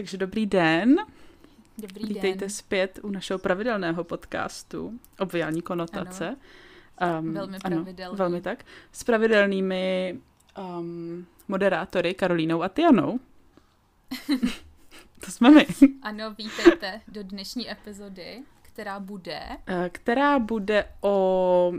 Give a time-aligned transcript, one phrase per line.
[0.00, 0.96] Takže dobrý den.
[1.78, 2.50] Dobrý Vítejte den.
[2.50, 6.36] zpět u našeho pravidelného podcastu Obviální konotace.
[7.20, 8.16] Um, Velmi ano, pravidelný.
[8.18, 8.64] velmi tak.
[8.92, 10.18] S pravidelnými
[10.78, 13.20] um, moderátory Karolínou a Tianou.
[15.24, 15.66] to jsme my.
[16.02, 19.40] Ano, vítejte do dnešní epizody, která bude...
[19.66, 21.72] Eh, Která bude o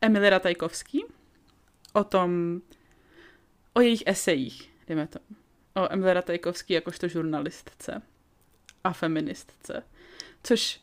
[0.00, 1.04] Emily Ratajkovský,
[1.92, 2.60] o tom,
[3.74, 5.18] o jejich esejích, dejme to.
[5.74, 8.02] O Emily Ratajkovský jakožto žurnalistce
[8.84, 9.82] a feministce.
[10.42, 10.80] Což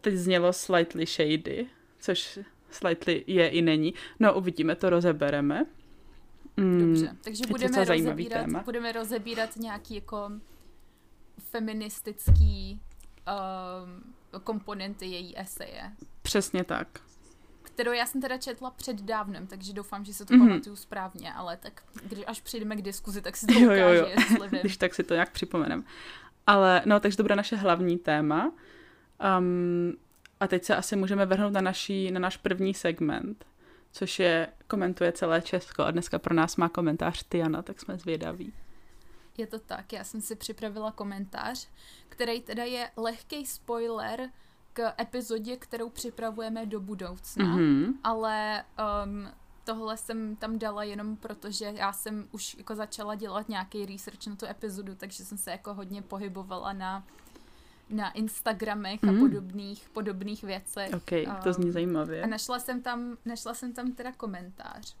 [0.00, 1.66] teď znělo slightly shady,
[1.98, 2.38] což
[2.70, 3.94] slightly je i není.
[4.20, 5.66] No uvidíme, to rozebereme.
[6.56, 8.62] Mm, Dobře, takže budeme rozebírat, téma.
[8.62, 10.30] budeme rozebírat nějaký jako
[11.38, 12.80] feministický
[13.28, 17.00] um, komponenty její eseje, Přesně tak.
[17.80, 20.48] Kterou já jsem teda četla před dávnem, takže doufám, že se to Mhm.
[20.48, 23.92] pamatuju správně, ale tak když až přijdeme k diskuzi, tak si to Jo, ukáže, jo,
[23.94, 24.06] jo.
[24.08, 24.60] jestli vím.
[24.62, 25.84] Když tak si to nějak připomenem.
[26.46, 28.52] Ale no, takže to bude naše hlavní téma.
[29.38, 29.92] Um,
[30.40, 33.44] a teď se asi můžeme vrhnout na, naší, na náš první segment,
[33.92, 35.82] což je komentuje celé Česko.
[35.82, 38.52] A dneska pro nás má komentář Tiana, tak jsme zvědaví.
[39.38, 41.68] Je to tak, já jsem si připravila komentář,
[42.08, 44.30] který teda je lehký spoiler
[44.72, 47.80] k epizodě, kterou připravujeme do budoucna, mm-hmm.
[47.84, 47.94] Mhm.
[48.04, 48.64] ale
[49.04, 49.28] um,
[49.64, 54.26] tohle jsem tam dala jenom proto, že já jsem už jako začala dělat nějaký research
[54.26, 57.04] na tu epizodu, takže jsem se jako hodně pohybovala na
[57.92, 59.18] na Instagramech a Mm.
[59.20, 60.90] podobných, podobných věcech.
[60.94, 62.22] OK, to zní Um, zajímavě.
[62.22, 64.96] A našla jsem tam, našla jsem tam teda komentář,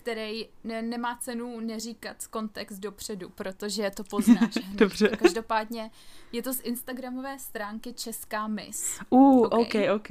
[0.00, 4.54] který ne, nemá cenu neříkat kontext dopředu, protože to poznáš.
[4.74, 5.08] Dobře.
[5.08, 5.90] Každopádně
[6.32, 9.00] je to z Instagramové stránky Česká Miss.
[9.10, 9.74] Uh, OK.
[9.94, 10.08] OK.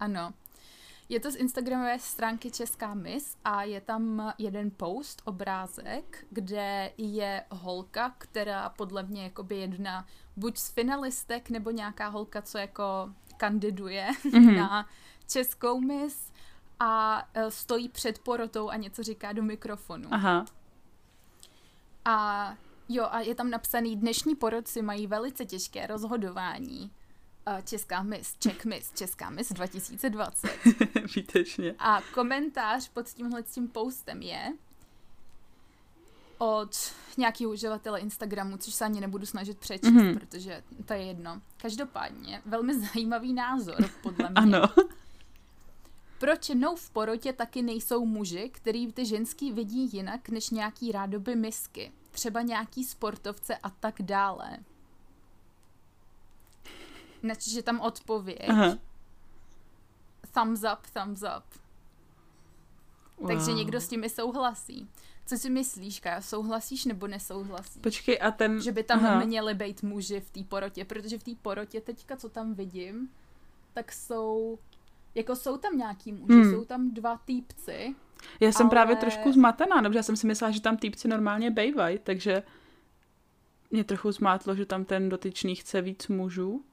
[0.00, 0.32] Ano.
[1.08, 7.44] Je to z Instagramové stránky Česká Miss a je tam jeden post, obrázek, kde je
[7.50, 10.06] holka, která podle mě jakoby jedna
[10.36, 12.84] buď z finalistek, nebo nějaká holka, co jako
[13.36, 14.54] kandiduje Mhm.
[14.56, 14.88] na
[15.28, 16.32] Českou Miss
[16.80, 20.08] a e, stojí před porotou a něco říká do mikrofonu.
[20.14, 20.44] Aha.
[22.04, 22.54] A
[22.88, 26.90] jo, a je tam napsaný, dnešní porodci mají velice těžké rozhodování.
[27.46, 30.50] E, Česká Miss, Czech Miss, Česká Miss 2020.
[31.16, 31.74] Výtečně.
[31.78, 34.52] A komentář pod tímhle tím postem je
[36.38, 36.70] od
[37.16, 39.98] nějakého uživatele Instagramu, což se ani nebudu snažit přečíst, Mhm.
[40.06, 40.18] mm-hmm.
[40.18, 41.40] protože to je jedno.
[41.56, 44.56] Každopádně, velmi zajímavý názor, podle mě.
[44.58, 44.68] Ano.
[46.18, 51.36] Proč jednou v porotě taky nejsou muži, který ty ženský vidí jinak než nějaký rádoby
[51.36, 51.92] misky?
[52.10, 54.58] Třeba nějaký sportovce a tak dále.
[57.22, 58.48] Načež je tam odpověď.
[58.48, 58.78] Aha.
[60.34, 61.60] Thumbs up, thumbs up.
[63.26, 63.56] Takže Wow.
[63.56, 64.88] někdo s tím i souhlasí.
[65.26, 66.22] Co si myslíš, Kaja?
[66.22, 67.82] Souhlasíš nebo nesouhlasíš?
[67.82, 68.62] Počkej, a ten...
[68.62, 69.24] Že by tam Aha.
[69.24, 73.08] měli být muži v té porotě, protože v té porotě teďka, co tam vidím,
[73.72, 74.58] tak jsou,
[75.14, 76.50] jako jsou tam nějaký muži, Hmm.
[76.52, 77.94] jsou tam dva týpci,
[78.40, 81.50] Já jsem ale- právě trošku zmatená, nebo já jsem si myslela, že tam týpci normálně
[81.50, 82.42] bejvají, takže
[83.70, 86.64] mě trochu zmátlo, že tam ten dotyčný chce víc mužů.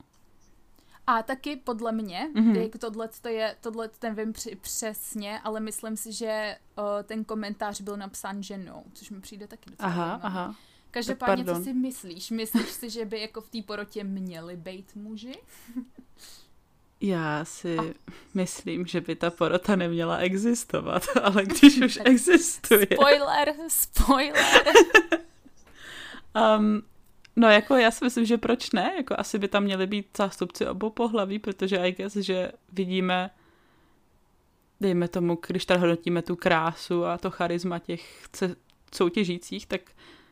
[1.08, 2.52] A taky podle mě, Mhm.
[2.54, 2.62] mm-hmm.
[2.62, 7.98] jak tohle je, tohle nevím při, přesně, ale myslím si, že uh, ten komentář byl
[7.98, 10.24] napsán ženou, což mi přijde taky docela Aha, zajímavý.
[10.24, 10.56] aha.
[10.92, 12.32] Každopádně, co si myslíš?
[12.32, 15.36] Myslíš si, že by jako v té porotě měli být muži?
[17.02, 17.78] Já si
[18.34, 22.88] myslím, že by ta porota neměla existovat, ale když už existuje.
[22.94, 24.64] Spoiler, spoiler.
[26.58, 26.82] Um,
[27.36, 28.94] no jako já si myslím, že proč ne?
[28.98, 33.30] Jako asi by tam měli být zástupci obou pohlaví, protože I guess, že vidíme
[34.82, 38.26] dejme tomu, když tady hodnotíme tu krásu a to charisma těch
[38.96, 39.82] soutěžících, tak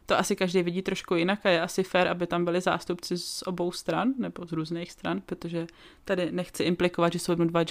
[0.09, 3.43] to asi každý vidí trošku jinak a je asi fér, aby tam byli zástupci z
[3.45, 5.67] obou stran, nebo z různých stran, protože
[6.05, 7.63] tady nechci implikovat, že jsou jenom dva,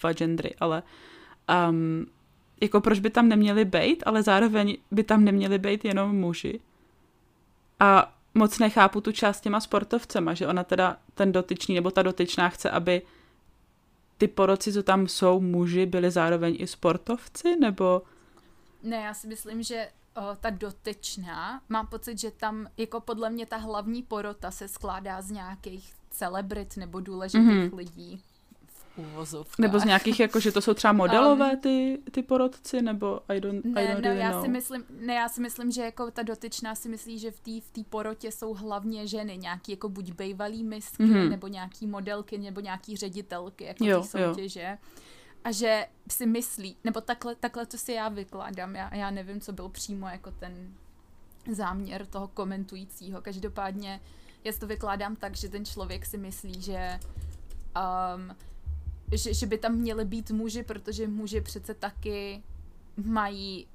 [0.00, 0.82] dva gendry, ale
[1.68, 2.06] um,
[2.60, 6.60] jako proč by tam neměli být, ale zároveň by tam neměli být jenom muži.
[7.80, 12.48] A moc nechápu tu část těma sportovcema, že ona teda, ten dotyčný nebo ta dotyčná
[12.48, 13.02] chce, aby
[14.18, 18.02] ty poroci, co tam jsou muži, byli zároveň i sportovci, nebo...
[18.82, 23.46] Ne, já si myslím, že o, ta dotyčná, mám pocit, že tam jako podle mě
[23.46, 27.58] ta hlavní porota se skládá z nějakých celebrit nebo důležitých Mhm.
[27.68, 27.76] mm-hmm.
[27.76, 28.22] lidí
[28.66, 29.58] v uvozovkách.
[29.58, 33.64] Nebo z nějakých, jako, že to jsou třeba modelové ty, ty porotci, nebo I don't,
[33.66, 34.42] I Ne, don't ne, really já know.
[34.42, 37.60] si myslím, ne, já si myslím, že jako ta dotyčná si myslí, že v té
[37.60, 41.14] v té porotě jsou hlavně ženy, nějaký jako buď bejvalý misky, Mhm.
[41.14, 41.30] mm-hmm.
[41.30, 44.78] nebo nějaký modelky, nebo nějaký ředitelky, jako Jo, té soutěže.
[45.44, 49.52] A že si myslí, nebo takhle, takhle to si já vykládám, já, já nevím, co
[49.52, 50.74] byl přímo jako ten
[51.52, 53.22] záměr toho komentujícího.
[53.22, 54.00] Každopádně
[54.44, 57.00] já to vykládám tak, že ten člověk si myslí, že,
[58.16, 58.36] um,
[59.12, 62.42] že, že by tam měly být muži, protože muži přece taky
[62.96, 63.66] mají,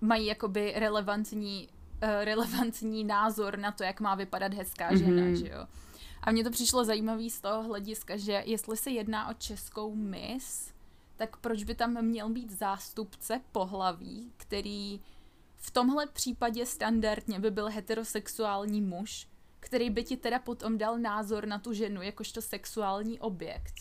[0.00, 1.68] mají jakoby relevantní,
[2.02, 5.32] uh, relevantní názor na to, jak má vypadat hezká žena, mm-hmm.
[5.32, 5.66] že jo.
[6.22, 10.71] A mně to přišlo zajímavé z toho hlediska, že jestli se jedná o českou mis,
[11.22, 15.00] tak proč by tam měl být zástupce pohlaví, který
[15.56, 19.26] v tomhle případě standardně by byl heterosexuální muž,
[19.60, 23.74] který by ti teda potom dal názor na tu ženu jakožto sexuální objekt.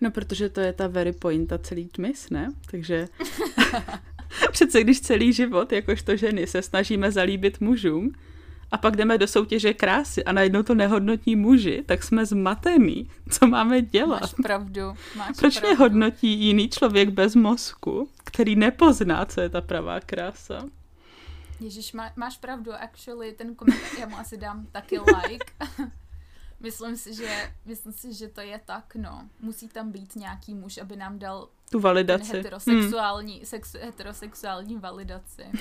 [0.00, 2.52] No, protože to je ta very pointa celý tmis, ne?
[2.70, 3.08] Takže
[4.52, 8.12] přece když celý život, jakožto ženy, se snažíme zalíbit mužům,
[8.70, 13.10] a pak jdeme do soutěže krásy a najednou to nehodnotí muži, tak jsme zmatený.
[13.30, 14.20] Co máme dělat?
[14.20, 14.94] Máš pravdu.
[15.16, 15.68] Máš Proč pravdu.
[15.68, 20.64] mě hodnotí jiný člověk bez mozku, který nepozná, co je ta pravá krása?
[21.60, 25.52] Ježíš, má, máš pravdu, actually, ten komentář, já mu asi dám taky like.
[26.60, 29.28] myslím, si, že, myslím si, že to je tak, no.
[29.40, 32.36] Musí tam být nějaký muž, aby nám dal tu validaci.
[32.36, 33.44] heterosexuální, hmm.
[33.44, 35.42] sexu, heterosexuální validaci.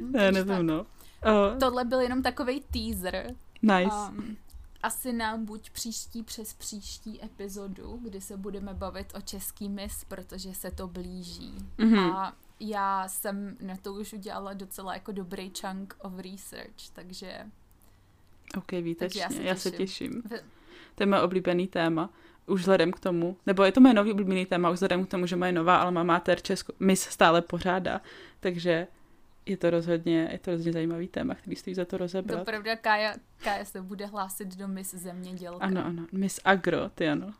[0.00, 0.86] Hm, já nevím, no.
[1.24, 3.34] Uh, Tohle byl jenom takový teaser.
[3.62, 3.96] Nice.
[4.08, 4.36] Um,
[4.82, 10.54] asi na buď příští přes příští epizodu, kdy se budeme bavit o český mis, protože
[10.54, 11.54] se to blíží.
[11.78, 12.12] Mm-hmm.
[12.14, 17.46] A já jsem na to už udělala docela jako dobrý chunk of research, takže...
[18.58, 20.22] Ok, výtečně, já se, já se těším.
[20.94, 22.10] To je moje oblíbený téma
[22.46, 25.26] už vzhledem k tomu, nebo je to moje nový oblíbený téma, už vzhledem k tomu,
[25.26, 28.00] že moje nová alma mater Česko, mis stále pořádá,
[28.40, 28.86] takže
[29.46, 32.38] je to rozhodně, je to rozhodně zajímavý téma, který stojí za to rozebrat.
[32.38, 33.14] To pravda, Kája,
[33.44, 35.64] Kája se bude hlásit do Miss Zemědělka.
[35.64, 37.34] Ano, ano, Miss Agro, ty ano.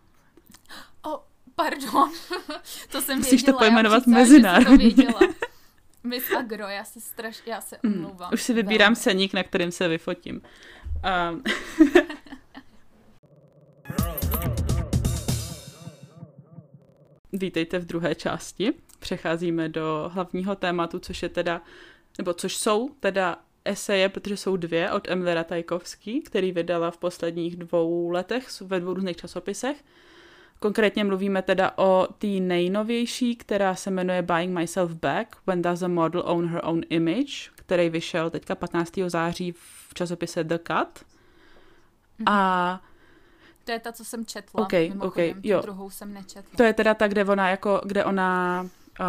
[1.06, 1.24] O,
[1.54, 2.12] pardon,
[2.90, 3.58] to jsem Musíš věděla.
[3.58, 5.06] to pojmenovat mezinárodně.
[6.02, 8.28] Miss Agro, já se straš, já se hmm, omlouvám.
[8.30, 8.96] Mm, už si vybírám velmi.
[8.96, 10.42] seník, na kterým se vyfotím.
[11.30, 11.42] Um.
[17.32, 18.72] Vítejte v druhé části.
[18.98, 21.62] Přecházíme do hlavního tématu, což je teda
[22.18, 27.56] nebo což jsou teda eseje, protože jsou dvě od Emily Ratajkovský, který vydala v posledních
[27.56, 29.84] dvou letech ve dvou různých časopisech.
[30.58, 35.88] Konkrétně mluvíme teda o té nejnovější, která se jmenuje Buying Myself Back, When Does a
[35.88, 38.92] Model Own Her Own Image, který vyšel teďka 15.
[39.06, 41.04] září v časopise The Cut.
[42.20, 42.24] Mm-hmm.
[42.26, 42.80] A
[43.64, 44.62] to je ta, co jsem četla.
[44.62, 45.60] Okay, okay, jo.
[45.62, 46.56] druhou jsem nečetla.
[46.56, 48.68] To je teda ta, kde ona, jako, kde ona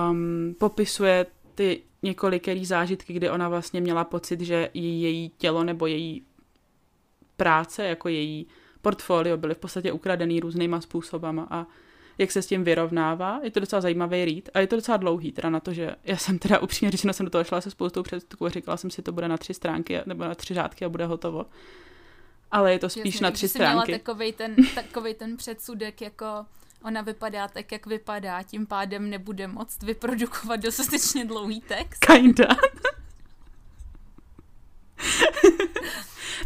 [0.10, 1.26] um, popisuje
[1.58, 6.24] ty několikerý zážitky, kdy ona vlastně měla pocit, že její, tělo nebo její
[7.38, 8.48] práce, jako její
[8.82, 11.66] portfolio byly v podstatě ukradený různýma způsobama a
[12.18, 13.40] jak se s tím vyrovnává.
[13.44, 16.18] Je to docela zajímavý read a je to docela dlouhý, teda na to, že já
[16.18, 19.02] jsem teda upřímně řečeno jsem do toho šla se spoustou představů a říkala jsem si,
[19.02, 21.46] to bude na tři stránky nebo na tři řádky a bude hotovo.
[22.52, 23.92] Ale je to spíš Jasně, na tři stránky.
[23.92, 26.26] Měla takovej ten, takovej ten předsudek, jako
[26.84, 32.06] ona vypadá tak, jak vypadá, tím pádem nebude moct vyprodukovat dostatečně dlouhý text.
[32.06, 32.48] Kinda.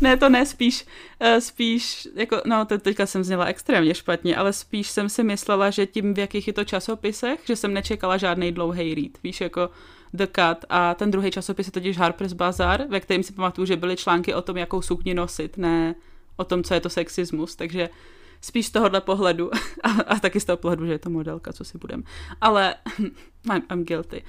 [0.01, 0.85] ne, to ne, spíš,
[1.19, 5.69] eh, spíš, jako, no, to teďka jsem zněla extrémně špatně, ale spíš jsem si myslela,
[5.69, 9.69] že tím, v jakých je to časopisech, že jsem nečekala žádný dlouhý read, víš, jako
[10.13, 13.75] The Cut a ten druhý časopis je totiž Harper's Bazaar, ve kterém si pamatuju, že
[13.75, 15.95] byly články o tom, jakou sukni nosit, ne
[16.37, 17.89] o tom, co je to sexismus, takže
[18.41, 19.51] spíš z tohohle pohledu
[19.83, 22.03] a, a taky z toho pohledu, že je to modelka, co si budem.
[22.41, 22.75] Ale
[23.53, 24.23] I'm, I'm guilty.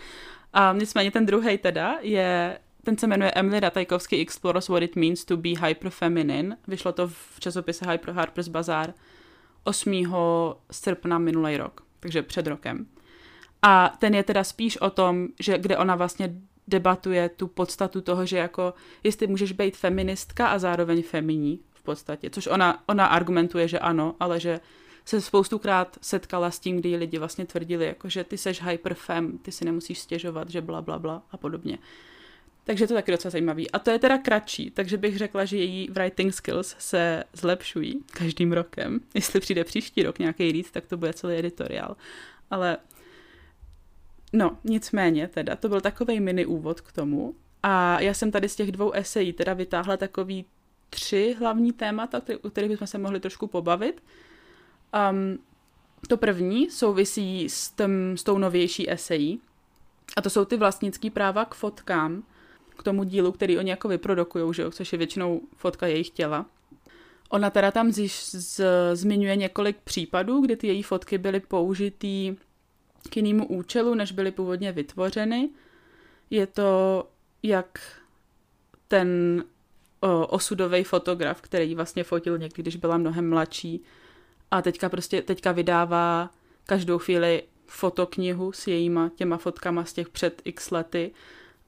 [0.52, 5.24] A nicméně ten druhý teda je, ten se jmenuje Emily Ratajkovský Explores What It Means
[5.24, 6.56] to be Hyper Feminine.
[6.68, 8.94] Vyšlo to v časopise Hyper Harper's Bazaar
[9.64, 10.14] 8.
[10.70, 12.86] srpna minulý rok, takže před rokem.
[13.62, 16.34] A ten je teda spíš o tom, že kde ona vlastně
[16.68, 22.46] debatuje tu podstatu toho, že jako jestli můžeš být feministka a zároveň feminí podstatě, což
[22.46, 24.60] ona, ona argumentuje, že ano, ale že
[25.04, 29.52] se spoustukrát setkala s tím, kdy lidi vlastně tvrdili, jako, že ty seš hyperfem, ty
[29.52, 31.78] si nemusíš stěžovat, že bla, bla, bla a podobně.
[32.64, 33.70] Takže to je taky docela zajímavý.
[33.70, 38.52] A to je teda kratší, takže bych řekla, že její writing skills se zlepšují každým
[38.52, 39.00] rokem.
[39.14, 41.96] Jestli přijde příští rok nějaký read, tak to bude celý editoriál.
[42.50, 42.78] Ale
[44.32, 47.34] no, nicméně teda, to byl takový mini úvod k tomu.
[47.62, 50.44] A já jsem tady z těch dvou esejí teda vytáhla takový
[50.92, 54.02] tři hlavní témata, o kterých bychom se mohli trošku pobavit.
[55.10, 55.38] Um,
[56.08, 59.40] to první souvisí s, tým, s tou novější esejí,
[60.16, 62.22] a to jsou ty vlastnické práva k fotkám,
[62.76, 66.46] k tomu dílu, který oni jako vyprodukují, že jo, což je většinou fotka jejich těla.
[67.28, 68.60] Ona teda tam z, z,
[68.92, 72.36] zmiňuje několik případů, kdy ty její fotky byly použitý
[73.10, 75.50] k jinému účelu, než byly původně vytvořeny.
[76.30, 77.08] Je to
[77.42, 77.80] jak
[78.88, 79.44] ten
[80.28, 83.82] osudový fotograf, který vlastně fotil někdy, když byla mnohem mladší
[84.50, 86.30] a teďka prostě teďka vydává
[86.66, 91.10] každou chvíli fotoknihu s jejíma těma fotkama z těch před x lety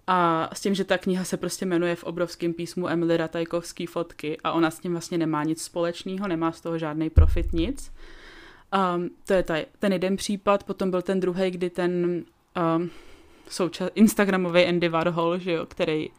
[0.07, 4.39] a s tím, že ta kniha se prostě jmenuje v obrovském písmu Emily Ratajkovský fotky
[4.45, 7.93] a ona s tím vlastně nemá nic společného, nemá z toho žádný profit, nic.
[8.97, 12.25] Um, to je taj, ten jeden případ, potom byl ten druhý, kdy ten
[12.79, 12.91] um,
[13.95, 16.11] Instagramový Andy Warhol, že jo, který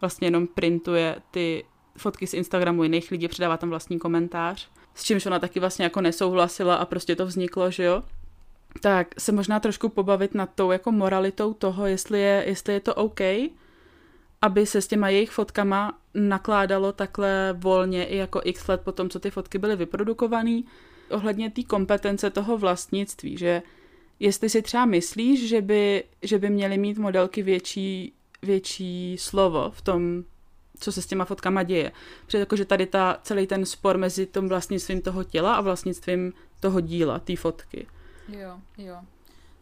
[0.00, 1.64] vlastně jenom printuje ty
[1.98, 6.00] fotky z Instagramu jiných lidí, předává tam vlastní komentář, s čímž ona taky vlastně jako
[6.00, 8.02] nesouhlasila a prostě to vzniklo, že jo.
[8.80, 12.94] Tak se možná trošku pobavit nad tou jako moralitou toho, jestli je, jestli je to
[12.94, 13.20] OK,
[14.42, 19.10] aby se s těma jejich fotkama nakládalo takhle volně i jako x let po tom,
[19.10, 20.62] co ty fotky byly vyprodukované,
[21.10, 23.62] ohledně té kompetence toho vlastnictví, že
[24.20, 28.12] jestli si třeba myslíš, že by, že by měly mít modelky větší,
[28.42, 30.24] větší slovo v tom,
[30.78, 31.92] co se s těma fotkama děje.
[32.24, 36.80] Protože jakože tady ta, celý ten spor mezi tom vlastnictvím toho těla a vlastnictvím toho
[36.80, 37.86] díla, té fotky.
[38.28, 38.96] Jo, jo.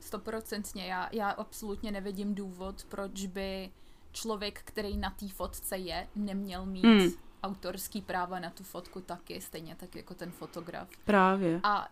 [0.00, 0.87] Stoprocentně.
[0.87, 3.71] Já, já absolutně nevidím důvod, proč by
[4.12, 7.11] člověk, který na té fotce je, neměl mít hmm.
[7.43, 10.88] autorský práva na tu fotku taky, stejně tak jako ten fotograf.
[11.04, 11.61] Právě.
[11.62, 11.88] A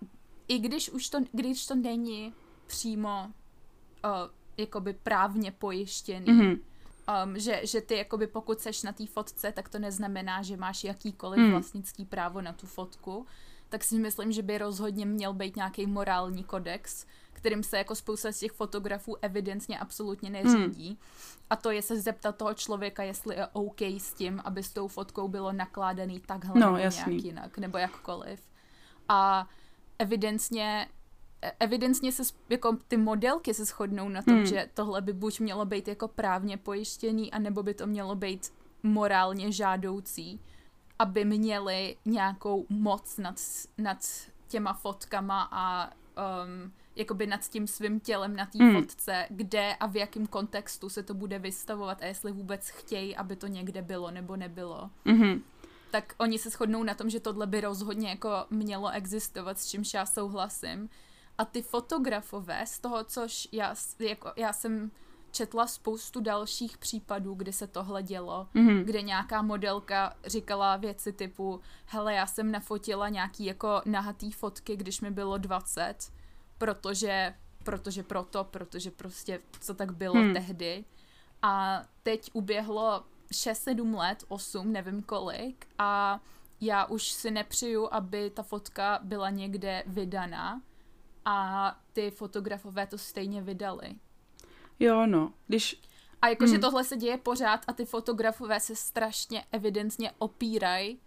[0.48, 2.32] i když už to, když to není
[2.66, 3.26] přímo
[4.04, 4.10] uh,
[4.56, 6.58] jakoby právně pojištěný, mm-hmm.
[7.24, 10.84] Um, že, že ty jakoby pokud seš na té fotce, tak to neznamená, že máš
[10.84, 11.50] jakýkoliv mm.
[11.50, 13.26] vlastnický právo na tu fotku,
[13.68, 18.32] tak si myslím, že by rozhodně měl být nějaký morální kodex, kterým se jako spousta
[18.32, 20.88] z těch fotografů evidentně absolutně neřídí.
[20.88, 20.96] Hmm.
[21.50, 24.88] A to je se zeptat toho člověka, jestli je OK s tím, aby s tou
[24.88, 27.12] fotkou bylo nakládaný takhle no, nebo jasný.
[27.12, 28.40] nějak jinak, nebo jakkoliv.
[29.08, 29.48] A
[29.98, 30.88] evidentně
[31.60, 34.46] evidentně se jako ty modelky se shodnou na tom, hmm.
[34.46, 39.52] že tohle by buď mělo být jako právně pojištěný, anebo by to mělo být morálně
[39.52, 40.40] žádoucí
[41.02, 43.34] aby měli nějakou moc nad,
[43.78, 43.98] nad
[44.48, 48.74] těma fotkama a um, jakoby nad tím svým tělem na té mm.
[48.74, 53.36] fotce, kde a v jakém kontextu se to bude vystavovat a jestli vůbec chtějí, aby
[53.36, 54.90] to někde bylo nebo nebylo.
[55.06, 55.40] Mm-hmm.
[55.90, 59.94] Tak oni se shodnou na tom, že tohle by rozhodně jako mělo existovat, s čímž
[59.94, 60.88] já souhlasím.
[61.38, 64.90] A ty fotografové z toho, což já, jako, já jsem
[65.32, 68.84] četla spoustu dalších případů, kdy se tohle dělo, mm-hmm.
[68.84, 75.00] kde nějaká modelka říkala věci typu hele, já jsem nafotila nějaký jako nahatý fotky, když
[75.00, 76.12] mi bylo 20,
[76.58, 77.34] protože,
[77.64, 80.32] protože proto, protože prostě co tak bylo mm.
[80.32, 80.84] tehdy.
[81.42, 86.20] A teď uběhlo 6-7 let, 8, nevím kolik, a
[86.60, 90.60] já už si nepřiju, aby ta fotka byla někde vydaná
[91.24, 93.94] a ty fotografové to stejně vydali.
[94.80, 95.32] Jo, no.
[95.46, 95.80] Když...
[96.22, 96.60] A jakože hmm.
[96.60, 100.98] tohle se děje pořád a ty fotografové se strašně evidentně opírají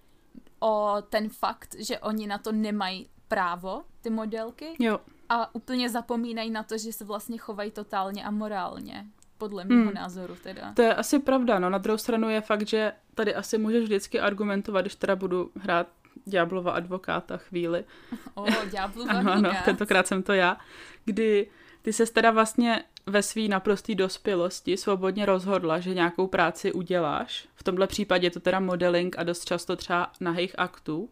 [0.60, 4.76] o ten fakt, že oni na to nemají právo, ty modelky.
[4.80, 5.00] Jo.
[5.30, 9.06] A úplně zapomínají na to, že se vlastně chovají totálně amorálně.
[9.38, 9.94] Podle mého hmm.
[9.94, 10.74] názoru teda.
[10.74, 11.70] To je asi pravda, no.
[11.70, 15.88] Na druhou stranu je fakt, že tady asi můžeš vždycky argumentovat, když teda budu hrát
[16.26, 17.86] Ďáblova advokáta chvíli.
[18.34, 20.58] O, oh, Ďáblova ano, ano, tentokrát jsem to já.
[21.06, 21.48] Kdy
[21.82, 27.48] ty se teda vlastně ve své naprosté dospělosti svobodně rozhodla, že nějakou práci uděláš.
[27.56, 31.10] V tomhle případě to teda modeling a dost často třeba nahých aktů.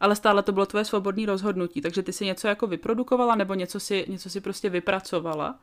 [0.00, 3.80] Ale stále to bylo tvoje svobodné rozhodnutí, takže ty si něco jako vyprodukovala nebo něco
[3.80, 5.60] si, něco si prostě vypracovala.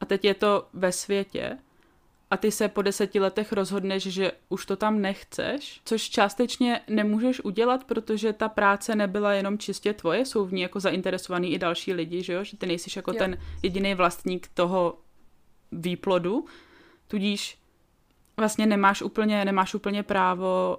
[0.00, 1.58] A teď je to ve světě
[2.30, 7.40] a ty se po deseti letech rozhodneš, že už to tam nechceš, což částečně nemůžeš
[7.44, 11.92] udělat, protože ta práce nebyla jenom čistě tvoje, jsou v ní jako zainteresovaný i další
[11.92, 13.18] lidi, že jo, že ty nejsi jako jo.
[13.18, 14.98] ten jediný vlastník toho
[15.72, 16.44] výplodu,
[17.08, 17.58] tudíž
[18.36, 20.78] vlastně nemáš úplně, nemáš úplně právo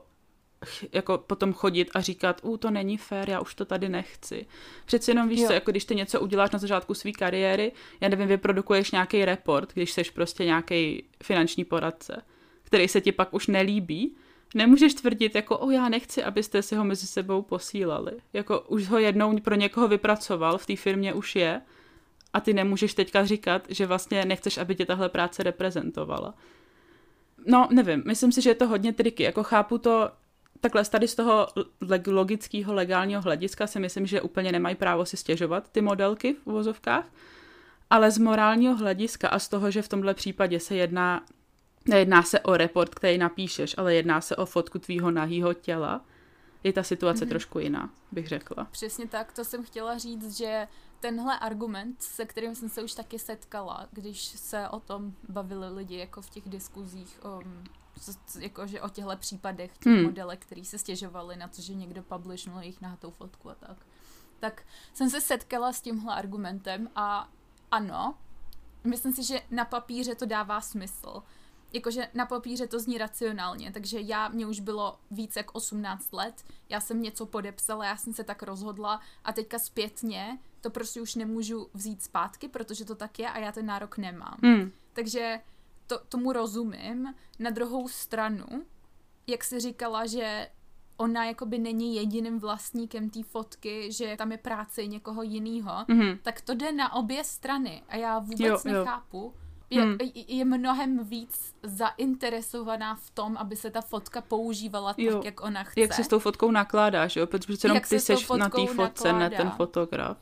[0.92, 4.46] jako potom chodit a říkat, u to není fér, já už to tady nechci.
[4.86, 5.48] Přeci jenom víš jo.
[5.48, 9.74] co, jako když ty něco uděláš na začátku své kariéry, já nevím, vyprodukuješ nějaký report,
[9.74, 12.22] když jsi prostě nějaký finanční poradce,
[12.64, 14.16] který se ti pak už nelíbí,
[14.56, 18.12] nemůžeš tvrdit jako, o já nechci, abyste si ho mezi sebou posílali.
[18.34, 21.62] Jako už ho jednou pro někoho vypracoval, v té firmě už je
[22.34, 26.34] a ty nemůžeš teďka říkat, že vlastně nechceš, aby tě tahle práce reprezentovala.
[27.48, 29.24] No, nevím, myslím si, že je to hodně triky.
[29.24, 30.12] Jako chápu to,
[30.60, 31.48] takhle tady z toho
[32.08, 37.06] logického legálního hlediska si myslím, že úplně nemají právo si stěžovat ty modelky v uvozovkách,
[37.90, 41.26] ale z morálního hlediska a z toho, že v tomhle případě se jedná,
[41.86, 46.06] nejedná se o report, který napíšeš, ale jedná se o fotku tvýho nahýho těla,
[46.64, 47.30] je ta situace mm-hmm.
[47.30, 48.68] trošku jiná, bych řekla.
[48.72, 50.68] Přesně tak, to jsem chtěla říct, že
[51.00, 55.98] tenhle argument, se kterým jsem se už taky setkala, když se o tom bavili lidi
[55.98, 57.64] jako v těch diskuzích, um,
[58.40, 60.04] jakože o těchto případech, těch hmm.
[60.04, 63.78] modelek, který se stěžovali na to, že někdo publishnul jejich nahatou fotku a tak.
[64.40, 67.30] Tak jsem se setkala s tímhle argumentem a
[67.72, 68.16] ano,
[68.84, 71.24] myslím si, že na papíře to dává smysl.
[71.74, 76.46] Jakože na papíře to zní racionálně, takže já, mě už bylo víc jak 18 let,
[76.70, 81.16] já jsem něco podepsala, já jsem se tak rozhodla a teďka zpětně to prostě už
[81.16, 84.38] nemůžu vzít zpátky, protože to tak je a já ten nárok nemám.
[84.44, 84.72] Hmm.
[84.94, 85.40] Takže
[85.92, 87.14] to, tomu rozumím.
[87.40, 88.46] Na druhou stranu,
[89.28, 90.48] jak jsi říkala, že
[90.98, 96.20] ona jakoby není jediným vlastníkem té fotky, že tam je práce někoho jiného, mm-hmm.
[96.24, 99.18] tak to jde na obě strany a já vůbec jo, nechápu.
[99.18, 99.34] Jo.
[99.70, 99.98] Je, hmm.
[100.28, 105.16] je mnohem víc zainteresovaná v tom, aby se ta fotka používala jo.
[105.16, 105.82] tak, jak ona chce.
[105.82, 107.28] Jak se s tou fotkou nakládáš, jo?
[107.28, 110.18] Protože jenom ty seš na té fotce, ne ten fotograf.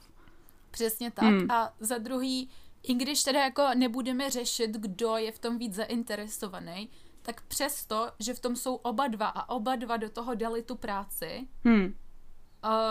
[0.71, 1.25] Přesně tak.
[1.25, 1.51] Hmm.
[1.51, 2.49] A za druhý,
[2.83, 6.89] i když teda jako nebudeme řešit, kdo je v tom víc zainteresovaný,
[7.21, 10.75] tak přesto, že v tom jsou oba dva a oba dva do toho dali tu
[10.75, 11.95] práci, hmm.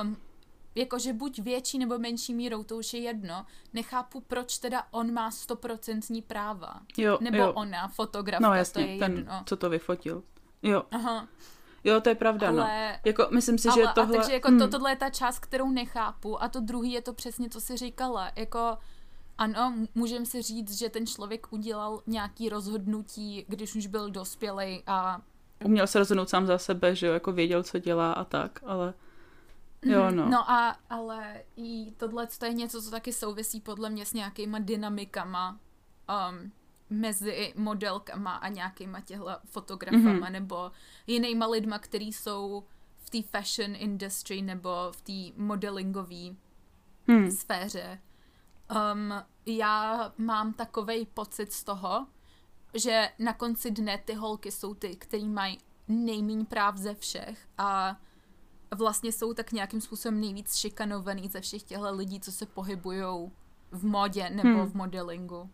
[0.02, 0.16] um,
[0.74, 5.30] jakože buď větší nebo menší mírou, to už je jedno, nechápu, proč teda on má
[5.30, 6.80] stoprocentní práva.
[6.96, 7.52] Jo, nebo jo.
[7.52, 9.42] ona, fotografka, no, jasně, to je ten, jedno.
[9.46, 10.22] co to vyfotil.
[10.62, 10.82] Jo.
[10.90, 11.28] Aha.
[11.84, 12.62] Jo, to je pravda, no.
[12.62, 12.98] ale, no.
[13.04, 14.16] Jako, myslím si, ale, že tohle...
[14.16, 14.58] A takže jako hmm.
[14.58, 17.76] to, tohle je ta část, kterou nechápu a to druhý je to přesně, co jsi
[17.76, 18.30] říkala.
[18.36, 18.78] Jako,
[19.38, 25.22] ano, můžeme si říct, že ten člověk udělal nějaký rozhodnutí, když už byl dospělej a...
[25.64, 28.94] Uměl se rozhodnout sám za sebe, že jo, jako věděl, co dělá a tak, ale...
[29.84, 30.16] Jo, mhm.
[30.16, 30.28] no.
[30.28, 34.58] No a, ale i tohle to je něco, co taky souvisí podle mě s nějakýma
[34.58, 35.58] dynamikama
[36.30, 36.52] um,
[36.90, 40.32] mezi modelkama a nějakýma těhle fotografama mm-hmm.
[40.32, 40.70] nebo
[41.06, 42.64] jinýma lidma, který jsou
[42.98, 46.34] v té fashion industry nebo v té modelingové
[47.08, 47.30] hmm.
[47.30, 47.98] sféře.
[48.92, 49.14] Um,
[49.46, 52.06] já mám takový pocit z toho,
[52.74, 58.00] že na konci dne ty holky jsou ty, který mají nejméně práv ze všech a
[58.76, 63.30] vlastně jsou tak nějakým způsobem nejvíc šikanovaný ze všech těchto lidí, co se pohybují
[63.70, 64.70] v modě nebo hmm.
[64.70, 65.50] v modelingu.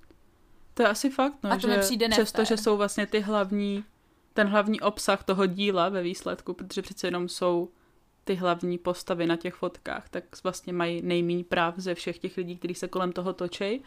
[0.75, 3.85] To je asi fakt, no, a to že přijde přesto, že jsou vlastně ty hlavní,
[4.33, 7.69] ten hlavní obsah toho díla ve výsledku, protože přece jenom jsou
[8.25, 12.57] ty hlavní postavy na těch fotkách, tak vlastně mají nejméně práv ze všech těch lidí,
[12.57, 13.81] kteří se kolem toho točej,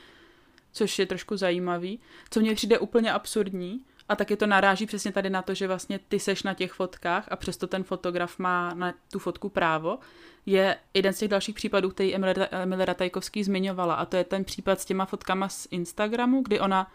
[0.72, 2.00] což je trošku zajímavý.
[2.30, 6.00] Co mně přijde úplně absurdní, a taky to naráží přesně tady na to, že vlastně
[6.08, 10.00] ty seš na těch fotkách a přesto ten fotograf má na tu fotku právo,
[10.46, 12.16] je jeden z těch dalších případů, který
[12.52, 16.92] Emily Ratajkovský zmiňovala a to je ten případ s těma fotkama z Instagramu, kdy ona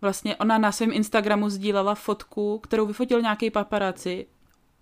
[0.00, 4.26] vlastně ona na svém Instagramu sdílela fotku, kterou vyfotil nějaký paparaci,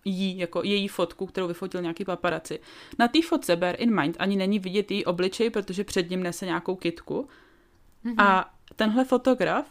[0.04, 2.60] jí, jako její fotku, kterou vyfotil nějaký paparaci.
[2.98, 6.46] Na té fotce, bear in mind, ani není vidět její obličej, protože před ním nese
[6.46, 7.28] nějakou kitku.
[8.04, 8.22] Mm-hmm.
[8.22, 9.66] A tenhle fotograf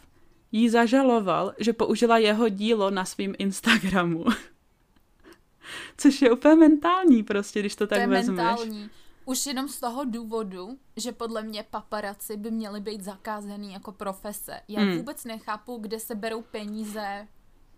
[0.52, 4.26] jí zažaloval, že použila jeho dílo na svém Instagramu.
[5.98, 8.38] Což je úplně mentální prostě, když to tak to je vezmeš.
[8.38, 8.89] mentální.
[9.26, 14.62] Už jenom z toho důvodu, že podle mě paparaci by měly být zakázaný jako profese.
[14.67, 14.98] Já hmm.
[14.98, 17.28] vůbec nechápu, kde se berou peníze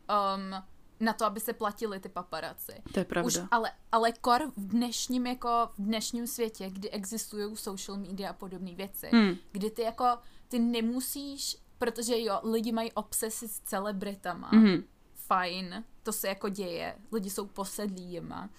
[0.09, 0.63] um,
[1.03, 2.73] na to, aby se platili ty paparaci.
[2.93, 3.27] To je pravda.
[3.27, 8.33] Už, ale, ale kor v dnešním, jako v dnešním světě, kdy existují social media a
[8.33, 9.35] podobné věci, hmm.
[9.51, 10.05] kdy ty jako,
[10.47, 14.51] ty nemusíš protože jo, lidi mají obsesy s celebritama.
[14.51, 14.83] Mm-hmm.
[15.13, 18.49] Fajn, to se jako děje, lidi jsou posedlí jima.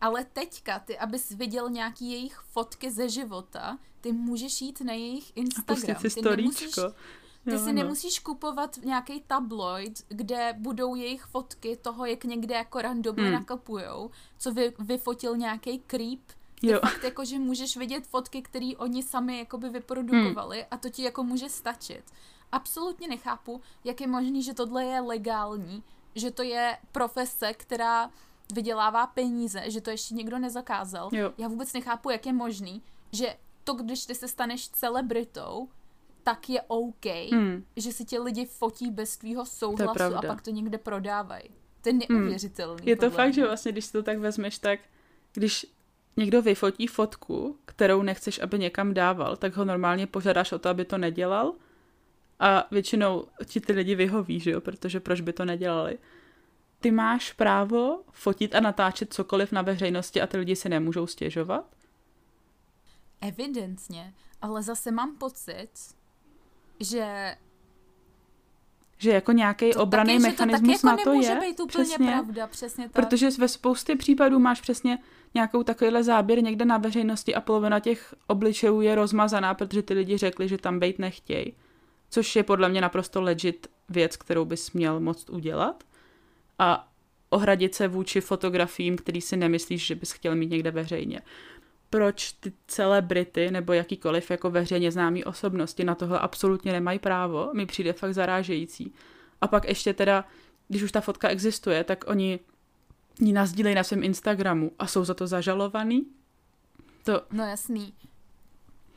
[0.00, 5.36] Ale teďka, ty, abys viděl nějaký jejich fotky ze života, ty můžeš jít na jejich
[5.36, 5.96] Instagram.
[5.96, 6.74] A si ty nemusíš,
[7.44, 7.72] ty jo, si no.
[7.72, 13.32] nemusíš kupovat nějaký tabloid, kde budou jejich fotky toho, jak někde jako randomně hmm.
[13.32, 16.20] nakopujou, co vy, vyfotil nějaký creep.
[16.62, 16.80] Jo.
[16.80, 20.66] fakt jako, že můžeš vidět fotky, které oni sami jakoby vyprodukovali hmm.
[20.70, 22.02] a to ti jako může stačit
[22.52, 25.82] absolutně nechápu, jak je možný, že tohle je legální,
[26.14, 28.10] že to je profese, která
[28.54, 31.08] vydělává peníze, že to ještě někdo nezakázal.
[31.12, 31.32] Jo.
[31.38, 35.68] Já vůbec nechápu, jak je možný, že to, když ty se staneš celebritou,
[36.22, 37.64] tak je OK, hmm.
[37.76, 41.48] že si tě lidi fotí bez tvýho souhlasu a pak to někde prodávají.
[41.80, 42.02] To je hmm.
[42.08, 42.80] neuvěřitelný.
[42.80, 42.88] Hmm.
[42.88, 43.32] Je to fakt, mě.
[43.32, 44.80] že vlastně, když si to tak vezmeš, tak
[45.32, 45.66] když
[46.16, 50.84] někdo vyfotí fotku, kterou nechceš, aby někam dával, tak ho normálně požádáš o to, aby
[50.84, 51.54] to nedělal
[52.40, 55.98] a většinou ti ty lidi vyhoví, že jo, protože proč by to nedělali.
[56.80, 61.76] Ty máš právo fotit a natáčet cokoliv na veřejnosti a ty lidi si nemůžou stěžovat?
[63.20, 65.68] Evidentně, ale zase mám pocit,
[66.80, 67.34] že
[68.98, 71.40] že jako nějaký obraný mechanismus to na to nemůže je.
[71.40, 72.92] být úplně přesně, pravda, přesně tak.
[72.92, 74.98] Protože ve spoustě případů máš přesně
[75.34, 80.16] nějakou takovýhle záběr někde na veřejnosti a polovina těch obličejů je rozmazaná, protože ty lidi
[80.16, 81.52] řekli, že tam být nechtějí.
[82.10, 85.84] Což je podle mě naprosto legit věc, kterou bys měl moct udělat.
[86.58, 86.88] A
[87.30, 91.20] ohradit se vůči fotografiím, který si nemyslíš, že bys chtěl mít někde veřejně.
[91.90, 97.66] Proč ty celebrity nebo jakýkoliv jako veřejně známý osobnosti na tohle absolutně nemají právo, mi
[97.66, 98.94] přijde fakt zarážející.
[99.40, 100.24] A pak ještě teda,
[100.68, 102.40] když už ta fotka existuje, tak oni
[103.20, 106.06] ji nazdílejí na svém Instagramu a jsou za to zažalovaný.
[107.04, 107.22] To...
[107.32, 107.94] No jasný.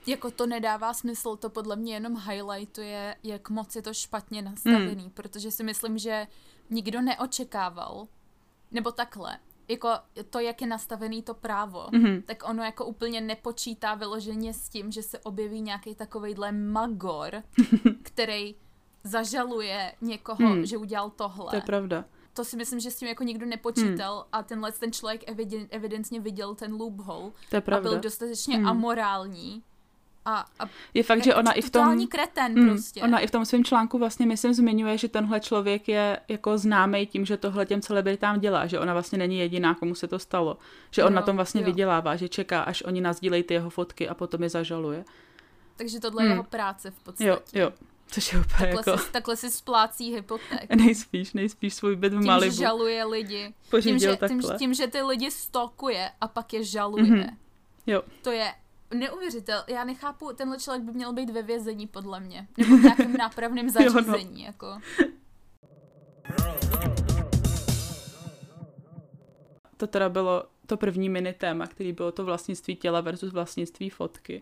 [0.07, 5.03] Jako to nedává smysl, to podle mě jenom highlightuje, jak moc je to špatně nastavený,
[5.03, 5.09] mm.
[5.09, 6.27] protože si myslím, že
[6.69, 8.07] nikdo neočekával,
[8.71, 9.89] nebo takhle, jako
[10.29, 12.23] to, jak je nastavený to právo, mm-hmm.
[12.25, 17.43] tak ono jako úplně nepočítá vyloženě s tím, že se objeví nějaký takovejhle magor,
[18.03, 18.55] který
[19.03, 20.65] zažaluje někoho, mm.
[20.65, 21.49] že udělal tohle.
[21.49, 22.05] To je pravda.
[22.33, 24.23] To si myslím, že s tím jako nikdo nepočítal mm.
[24.31, 27.89] a tenhle ten člověk eviden, evidentně viděl ten loophole to je pravda.
[27.89, 28.67] a byl dostatečně mm.
[28.67, 29.63] amorální
[30.25, 32.07] a, a je fakt, že ona i v tom...
[32.07, 33.01] kreten mm, prostě.
[33.01, 37.05] Ona i v tom svém článku vlastně, myslím, zmiňuje, že tenhle člověk je jako známý
[37.05, 40.57] tím, že tohle těm celebritám dělá, že ona vlastně není jediná, komu se to stalo.
[40.91, 41.65] Že on jo, na tom vlastně jo.
[41.65, 45.05] vydělává, že čeká, až oni nazdílejí ty jeho fotky a potom je zažaluje.
[45.75, 46.31] Takže tohle je mm.
[46.31, 47.29] jeho práce v podstatě.
[47.29, 47.71] Jo, jo.
[48.07, 49.03] Což je úplně takhle jako...
[49.03, 50.69] Si, takhle si splácí hypoték.
[50.75, 52.51] Nejspíš, nejspíš svůj byt v tím, Malibu.
[52.51, 53.53] Tím, že žaluje lidi.
[53.69, 54.49] Pořídil tím, že, takhle.
[54.49, 57.03] tím, tím, že ty lidi stokuje a pak je žaluje.
[57.03, 57.35] Mm-hmm.
[57.87, 58.01] Jo.
[58.21, 58.53] To je
[58.93, 59.63] neuvěřitel.
[59.67, 62.47] Já nechápu, tenhle člověk by měl být ve vězení, podle mě.
[62.57, 64.45] Nebo v nějakém nápravném zařízení, no.
[64.45, 64.77] jako.
[69.77, 74.41] To teda bylo to první mini téma, který bylo to vlastnictví těla versus vlastnictví fotky.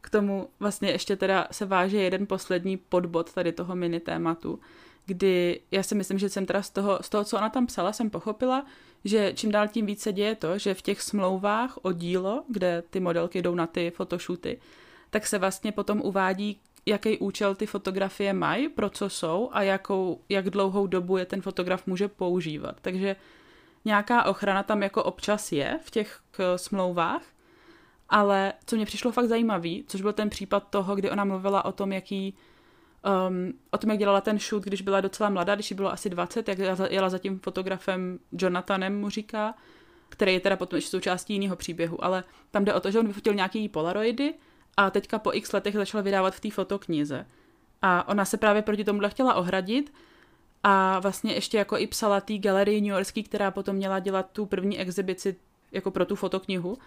[0.00, 4.60] K tomu vlastně ještě teda se váže jeden poslední podbod tady toho mini tématu,
[5.06, 7.92] kdy já si myslím, že jsem teda z toho, z toho, co ona tam psala,
[7.92, 8.66] jsem pochopila,
[9.04, 13.00] že čím dál tím více děje to, že v těch smlouvách o dílo, kde ty
[13.00, 14.60] modelky jdou na ty fotoshooty,
[15.10, 20.20] tak se vlastně potom uvádí, jaký účel ty fotografie mají, pro co jsou a jakou,
[20.28, 22.76] jak dlouhou dobu je ten fotograf může používat.
[22.80, 23.16] Takže
[23.84, 26.20] nějaká ochrana tam jako občas je v těch
[26.56, 27.22] smlouvách,
[28.08, 31.72] ale co mě přišlo fakt zajímavý, což byl ten případ toho, kdy ona mluvila o
[31.72, 32.34] tom, jaký
[33.28, 36.10] um, o tom, jak dělala ten shoot, když byla docela mladá, když jí bylo asi
[36.10, 36.58] 20, jak
[36.90, 39.54] jela za tím fotografem Jonathanem, mu říká,
[40.08, 43.06] který je teda potom ještě součástí jiného příběhu, ale tam jde o to, že on
[43.06, 44.34] vyfotil nějaký polaroidy
[44.76, 47.26] a teďka po x letech začal vydávat v té fotoknize.
[47.82, 49.92] A ona se právě proti tomuhle chtěla ohradit
[50.62, 54.46] a vlastně ještě jako i psala té galerii New Yorkský, která potom měla dělat tu
[54.46, 55.36] první exibici
[55.72, 56.78] jako pro tu fotoknihu,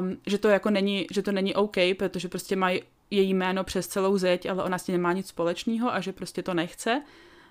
[0.00, 3.86] um, že to jako není, že to není OK, protože prostě mají její jméno přes
[3.86, 7.02] celou zeď, ale ona s tím nemá nic společného a že prostě to nechce.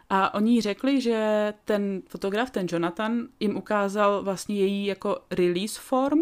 [0.09, 5.81] A oni jí řekli, že ten fotograf, ten Jonathan, jim ukázal vlastně její jako release
[5.81, 6.19] form,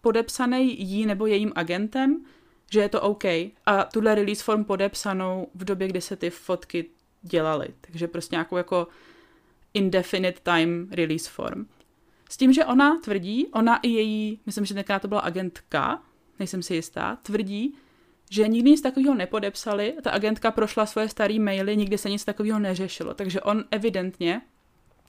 [0.00, 2.24] podepsaný jí nebo jejím agentem,
[2.72, 3.24] že je to OK.
[3.66, 6.90] A tuhle release form podepsanou v době, kdy se ty fotky
[7.22, 7.68] dělaly.
[7.80, 8.88] Takže prostě nějakou jako
[9.74, 11.66] indefinite time release form.
[12.30, 16.02] S tím, že ona tvrdí, ona i její, myslím, že tenkrát to byla agentka,
[16.38, 17.74] nejsem si jistá, tvrdí,
[18.30, 22.58] že nikdy nic takového nepodepsali, ta agentka prošla svoje staré maily, nikdy se nic takového
[22.58, 23.14] neřešilo.
[23.14, 24.40] Takže on evidentně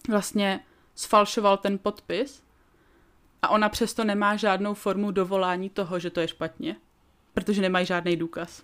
[0.09, 0.59] vlastně
[0.95, 2.43] sfalšoval ten podpis
[3.41, 6.75] a ona přesto nemá žádnou formu dovolání toho, že to je špatně,
[7.33, 8.63] protože nemají žádný důkaz.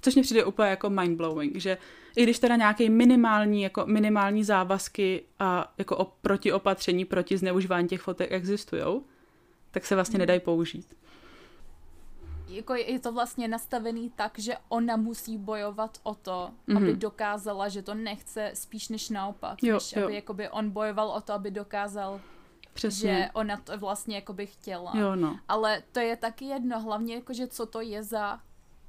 [0.00, 1.78] Což mě přijde úplně jako mindblowing, že
[2.16, 8.00] i když teda nějaké minimální, jako minimální závazky a jako o protiopatření proti zneužívání těch
[8.00, 9.00] fotek existují,
[9.70, 11.01] tak se vlastně nedají použít
[12.52, 16.76] jako je to vlastně nastavený tak, že ona musí bojovat o to, mm-hmm.
[16.76, 19.62] aby dokázala, že to nechce spíš než naopak.
[19.62, 20.04] Jo, než jo.
[20.04, 22.20] aby jakoby on bojoval o to, aby dokázal,
[22.72, 23.14] Přesně.
[23.14, 24.92] že ona to vlastně jakoby chtěla.
[24.94, 25.38] Jo, no.
[25.48, 28.40] Ale to je taky jedno, hlavně jakože co to je za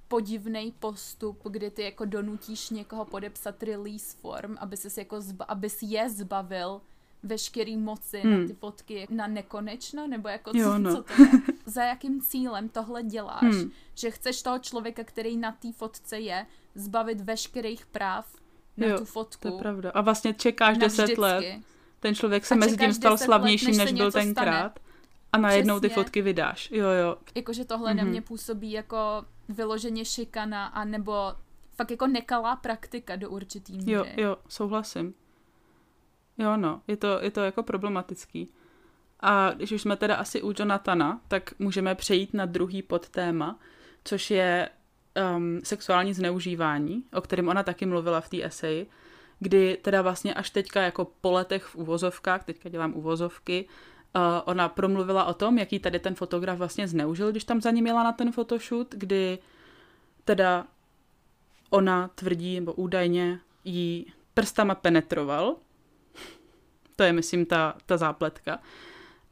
[0.08, 5.70] podivný postup, kdy ty jako donutíš někoho podepsat release form, aby si jako zba- aby
[5.70, 6.82] si je zbavil
[7.24, 8.42] veškerý moci hmm.
[8.42, 10.96] na ty fotky na nekonečno, nebo jako co, jo, no.
[10.96, 11.30] co to je?
[11.66, 13.42] Za jakým cílem tohle děláš?
[13.42, 13.72] Hmm.
[13.96, 18.36] Že chceš toho člověka, který na té fotce je, zbavit veškerých práv
[18.78, 19.42] na jo, tu fotku.
[19.42, 19.92] to je pravda.
[19.92, 21.46] A vlastně čekáš deset let.
[22.00, 24.72] Ten člověk se mezi tím stal slavnějším, let, než, než byl tenkrát.
[24.72, 24.94] Stane.
[25.32, 26.72] A najednou ty fotky vydáš.
[26.72, 27.18] Jo, jo.
[27.36, 27.98] Jakože tohle mm-hmm.
[27.98, 31.34] na mě působí jako vyloženě šikana, a nebo
[31.76, 33.92] fakt jako nekalá praktika do určitý míry.
[33.92, 35.14] Jo, jo, souhlasím.
[36.38, 38.50] Jo, no, je to, je to jako problematický.
[39.20, 43.60] A když už jsme teda asi u Jonathana, tak můžeme přejít na druhý podtéma,
[44.04, 44.70] což je
[45.36, 48.90] um, sexuální zneužívání, o kterém ona taky mluvila v té eseji,
[49.40, 53.66] kdy teda vlastně až teďka jako po letech v uvozovkách, teďka dělám uvozovky,
[54.16, 57.88] uh, ona promluvila o tom, jaký tady ten fotograf vlastně zneužil, když tam za ním
[57.88, 59.40] jela na ten photoshoot, kdy
[60.26, 60.68] teda
[61.70, 65.56] ona tvrdí, nebo údajně jí prstama penetroval.
[66.96, 68.60] To je, myslím, ta, ta zápletka.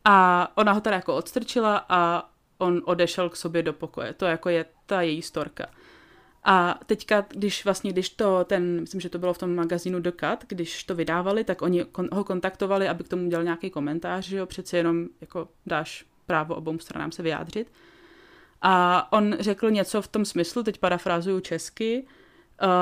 [0.05, 4.13] A ona ho teda jako odstrčila a on odešel k sobě do pokoje.
[4.13, 5.65] To jako je ta její storka.
[6.43, 10.11] A teďka, když vlastně, když to ten, myslím, že to bylo v tom magazínu The
[10.11, 14.37] Cut, když to vydávali, tak oni ho kontaktovali, aby k tomu udělal nějaký komentář, že
[14.37, 17.71] jo, přeci jenom jako dáš právo obou stranám se vyjádřit.
[18.61, 22.07] A on řekl něco v tom smyslu, teď parafrázuju česky,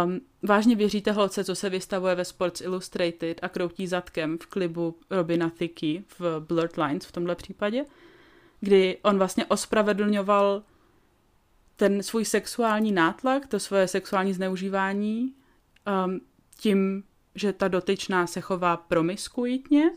[0.06, 4.96] um, vážně věříte holce, co se vystavuje ve Sports Illustrated a kroutí zadkem v klibu
[5.10, 7.86] Robina Thicke v Blurred Lines v tomhle případě,
[8.60, 10.64] kdy on vlastně ospravedlňoval
[11.76, 15.34] ten svůj sexuální nátlak, to svoje sexuální zneužívání
[16.06, 16.22] um,
[16.58, 17.04] tím,
[17.36, 19.92] že ta dotyčná se chová promiskuitně,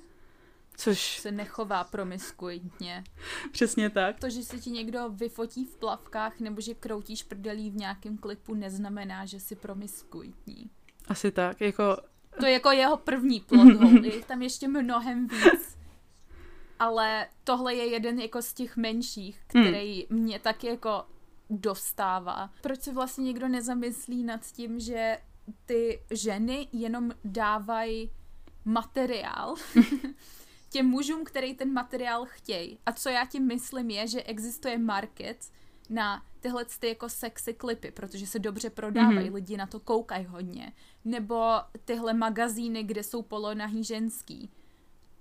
[0.77, 1.19] což...
[1.19, 3.05] Se nechová promiskuitně.
[3.53, 4.21] Přesně tak.
[4.21, 8.55] To, že se ti někdo vyfotí v plavkách nebo že kroutíš prdelí v nějakém klipu,
[8.55, 10.71] neznamená, že jsi promiskuitní.
[11.09, 11.97] Asi tak, jako...
[12.41, 15.79] To je jako jeho první plot hole, je tam ještě mnohem víc.
[16.79, 20.21] Ale tohle je jeden jako z těch menších, který hmm.
[20.21, 21.05] mě tak jako
[21.51, 22.51] dostává.
[22.61, 25.19] Proč se vlastně někdo nezamyslí nad tím, že
[25.67, 28.11] ty ženy jenom dávají
[28.65, 29.55] materiál
[30.73, 32.79] těm mužům, který ten materiál chtějí.
[32.87, 35.53] A co já tím myslím je, že existuje market
[35.91, 39.35] na tyhle ty jako sexy klipy, protože se dobře prodávají, mm-hmm.
[39.35, 40.73] lidi na to koukají hodně.
[41.05, 41.45] Nebo
[41.85, 44.51] tyhle magazíny, kde jsou polonahý ženský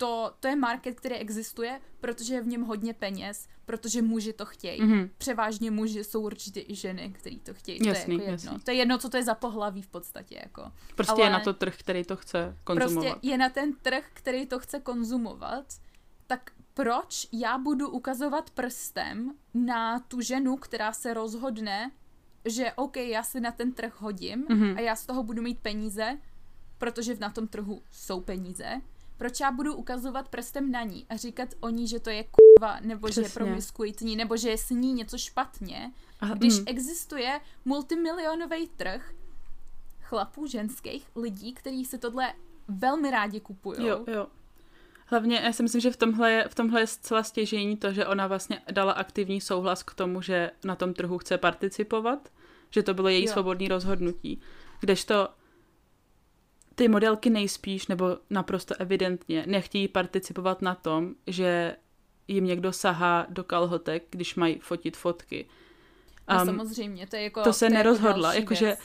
[0.02, 4.46] to, to je market, který existuje, protože je v něm hodně peněz, protože muži to
[4.46, 4.82] chtějí.
[4.82, 5.10] Mm-hmm.
[5.18, 7.80] Převážně muži jsou určitě i ženy, kteří to chtějí.
[7.86, 8.52] Jasný, to je jako jedno.
[8.52, 8.64] Jasný.
[8.64, 10.40] To je jedno, co to je za pohlaví v podstatě.
[10.44, 10.72] Jako.
[10.96, 13.12] Prostě Ale je na to trh, který to chce konzumovat.
[13.12, 15.66] Prostě je na ten trh, který to chce konzumovat.
[16.28, 21.92] Tak proč já budu ukazovat prstem na tu ženu, která se rozhodne,
[22.46, 24.78] že OK, já si na ten trh hodím mm-hmm.
[24.78, 26.18] a já z toho budu mít peníze,
[26.78, 28.82] protože na tom trhu jsou peníze
[29.22, 32.80] proč já budu ukazovat prstem na ní a říkat o ní, že to je kurva,
[32.80, 33.24] nebo Přesně.
[33.24, 36.64] že je promiskuitní, nebo že je s ní něco špatně, Aha, když mm.
[36.68, 39.14] existuje multimilionový trh
[40.02, 42.34] chlapů, ženských, lidí, kteří se tohle
[42.68, 43.88] velmi rádi kupují.
[43.88, 44.28] Jo, jo.
[45.06, 48.06] Hlavně já si myslím, že v tomhle, je, v tomhle je zcela stěžení to, že
[48.06, 52.30] ona vlastně dala aktivní souhlas k tomu, že na tom trhu chce participovat,
[52.70, 53.34] že to bylo její jo.
[53.34, 54.42] svobodné rozhodnutí.
[54.80, 55.30] Kdežto
[56.82, 61.76] ty modelky nejspíš, nebo naprosto evidentně, nechtějí participovat na tom, že
[62.28, 65.46] jim někdo sahá do kalhotek, když mají fotit fotky.
[66.30, 67.42] Um, no samozřejmě, to je jako...
[67.42, 68.78] To se to nerozhodla, jako jakože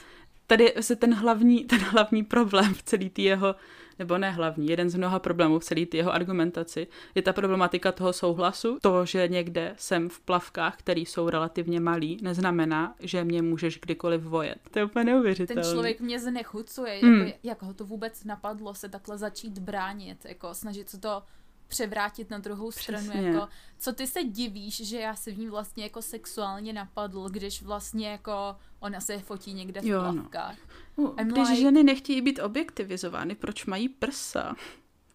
[0.47, 3.55] tady se ten hlavní, ten hlavní problém v celý tý jeho
[3.99, 8.13] nebo ne hlavní, jeden z mnoha problémů v celé jeho argumentaci, je ta problematika toho
[8.13, 8.79] souhlasu.
[8.83, 14.23] To, že někde jsem v plavkách, které jsou relativně malý, neznamená, že mě můžeš kdykoliv
[14.23, 14.59] vojet.
[14.71, 15.63] To je úplně neuvěřitelné.
[15.63, 17.21] Ten člověk mě znechucuje, hmm.
[17.21, 21.23] jako, jak ho to vůbec napadlo se takhle začít bránit, jako snažit se to
[21.69, 23.29] převrátit na druhou stranu, Přesně.
[23.29, 27.63] jako, co ty se divíš, že já se v ní vlastně jako sexuálně napadl, když
[27.63, 30.29] vlastně jako ona se fotí někde v jo, no.
[30.97, 31.15] No.
[31.25, 31.61] Když like...
[31.61, 34.57] ženy nechtějí být objektivizovány, proč mají prsa?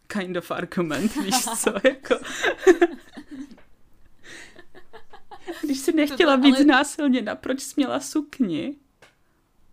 [0.07, 2.15] Kind of argument, víš co, jako...
[5.61, 6.63] Když si nechtěla být ale...
[6.63, 8.75] znásilněna, proč směla sukni?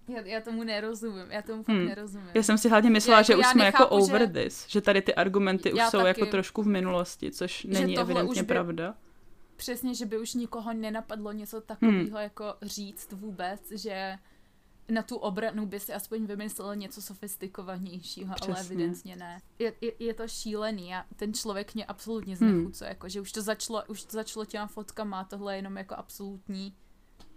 [0.08, 1.86] Já, já tomu nerozumím, já tomu fakt hmm.
[1.86, 2.28] nerozumím.
[2.34, 4.26] Já jsem si hlavně myslela, já, že už jsme jako nechápu, jako over že...
[4.26, 6.08] this, že tady ty argumenty už já jsou taky.
[6.08, 8.46] jako trošku v minulosti, což že není evidentně by...
[8.46, 8.94] pravda.
[9.56, 12.16] Přesně, že by už nikoho nenapadlo něco takového hmm.
[12.16, 14.18] jako říct vůbec, že
[14.90, 18.54] na tu obranu by si aspoň vymyslel něco sofistikovanějšího, Přesně.
[18.54, 19.42] ale evidentně ne.
[19.58, 22.94] Je, je, je to šílený a ten člověk mě absolutně znechucuje, hmm.
[22.94, 25.94] jako, že už to začalo, už to začalo těma fotkama a tohle je jenom jako
[25.94, 26.74] absolutní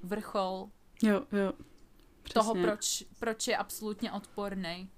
[0.03, 0.69] vrchol.
[1.03, 1.53] Jo, jo.
[2.23, 2.41] Přesně.
[2.41, 4.89] toho, proč, proč je absolutně odporný.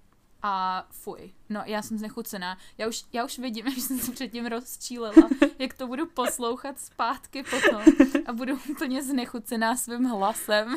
[0.46, 2.58] A fuj, no já jsem znechucená.
[2.78, 7.44] Já už, já už vidím, že jsem se předtím rozčílela, jak to budu poslouchat zpátky
[7.44, 7.82] potom
[8.26, 10.76] a budu úplně znechucená svým hlasem.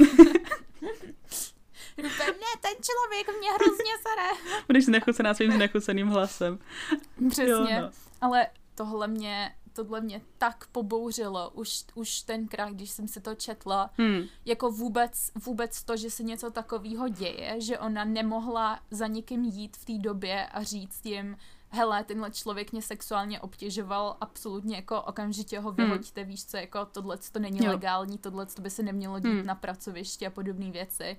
[1.97, 4.57] Ne, ten člověk mě hrozně sere.
[4.67, 6.59] Budeš znechucená svým znechuceným hlasem.
[7.31, 7.91] Přesně, jo, no.
[8.21, 13.91] ale tohle mě tohle mě tak pobouřilo už, už tenkrát, když jsem si to četla,
[13.99, 14.23] hmm.
[14.45, 19.77] jako vůbec, vůbec to, že se něco takového děje, že ona nemohla za někým jít
[19.77, 21.37] v té době a říct jim,
[21.69, 26.31] hele, tenhle člověk mě sexuálně obtěžoval, absolutně jako okamžitě ho vyhoďte, hmm.
[26.31, 27.73] víš co, jako tohle to není jo.
[27.73, 29.47] legální, tohle to by se nemělo dít hmm.
[29.47, 31.17] na pracovišti a podobné věci.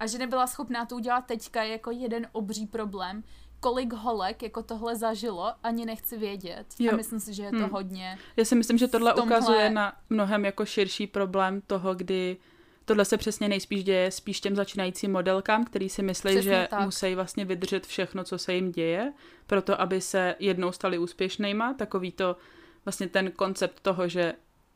[0.00, 3.24] A že nebyla schopná to udělat teďka je jako jeden obří problém,
[3.60, 6.66] kolik holek jako tohle zažilo, ani nechci vědět.
[6.78, 6.92] Jo.
[6.92, 7.70] A myslím si, že je to hmm.
[7.70, 8.18] hodně.
[8.36, 9.38] Já si myslím, že tohle tomhle...
[9.38, 12.36] ukazuje na mnohem jako širší problém toho, kdy
[12.84, 16.80] tohle se přesně nejspíš děje spíš těm začínajícím modelkám, který si myslí, přesně že tak.
[16.80, 19.12] musí vlastně vydržet všechno, co se jim děje,
[19.46, 21.74] proto aby se jednou stali úspěšnýma.
[21.74, 22.36] Takový to
[22.84, 24.34] vlastně ten koncept toho, že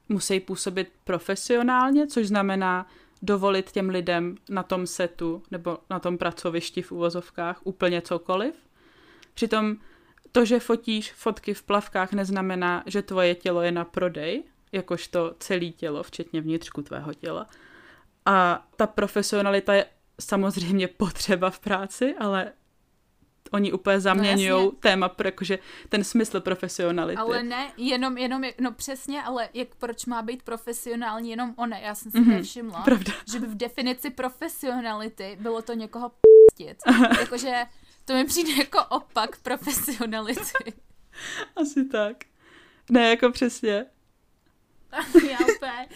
[0.08, 2.87] musí působit profesionálně, což znamená
[3.24, 8.54] dovolit těm lidem na tom setu nebo na tom pracovišti v uvozovkách úplně cokoliv.
[9.34, 9.76] Přitom
[10.32, 15.66] to, že fotíš fotky v plavkách, neznamená, že tvoje tělo je na prodej, jakožto celé
[15.66, 17.46] tělo, včetně vnitřku tvého těla.
[18.26, 19.87] A ta profesionalita je
[20.20, 22.52] samozřejmě potřeba v práci, ale
[23.54, 27.18] oni úplně zaměňují no téma, jakože ten smysl profesionality.
[27.20, 31.78] Ale ne, jenom, jenom, no přesně, ale jak, proč má být profesionální jenom ona?
[31.78, 33.12] Já jsem si mm-hmm, nevšimla, pravda.
[33.32, 36.78] že by v definici profesionality bylo to někoho p***tit.
[37.20, 37.64] jakože
[38.04, 40.74] to mi přijde jako opak profesionality.
[41.56, 42.16] Asi tak.
[42.90, 43.86] Ne, jako přesně.
[45.30, 45.88] já úplně,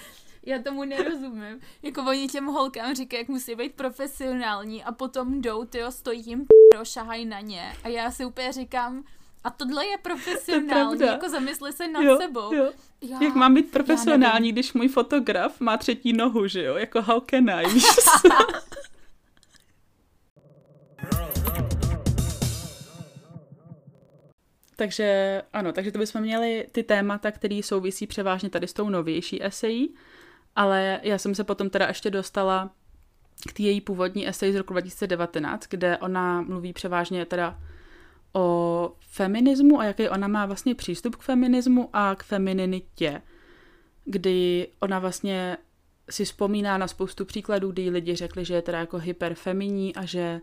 [0.48, 1.60] já tomu nerozumím.
[1.82, 6.40] Jako oni těm holkám říkají, jak musí být profesionální a potom jdou, tyjo, stojí jim
[6.40, 7.72] p***, šahají na ně.
[7.84, 9.04] A já si úplně říkám,
[9.44, 12.54] a tohle je profesionální, je jako zamysli se nad jo, sebou.
[12.54, 12.72] Jo.
[13.00, 16.76] Já, Jak mám být profesionální, když můj fotograf má třetí nohu, že jo?
[16.76, 17.84] Jako how can I, víš
[24.76, 29.44] Takže ano, takže to bychom měli ty témata, které souvisí převážně tady s tou novější
[29.44, 29.94] esejí,
[30.58, 32.70] ale já jsem se potom teda ještě dostala
[33.48, 37.58] k té její původní esej z roku 2019, kde ona mluví převážně teda
[38.32, 43.22] o feminismu a jaký ona má vlastně přístup k feminismu a k femininitě,
[44.04, 45.56] kdy ona vlastně
[46.10, 50.40] si vzpomíná na spoustu příkladů, kdy lidi řekli, že je teda jako hyperfeminí a že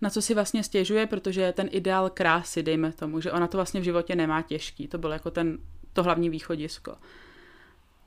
[0.00, 3.80] na co si vlastně stěžuje, protože ten ideál krásy, dejme tomu, že ona to vlastně
[3.80, 4.88] v životě nemá těžký.
[4.88, 5.58] To bylo jako ten,
[5.92, 6.96] to hlavní východisko.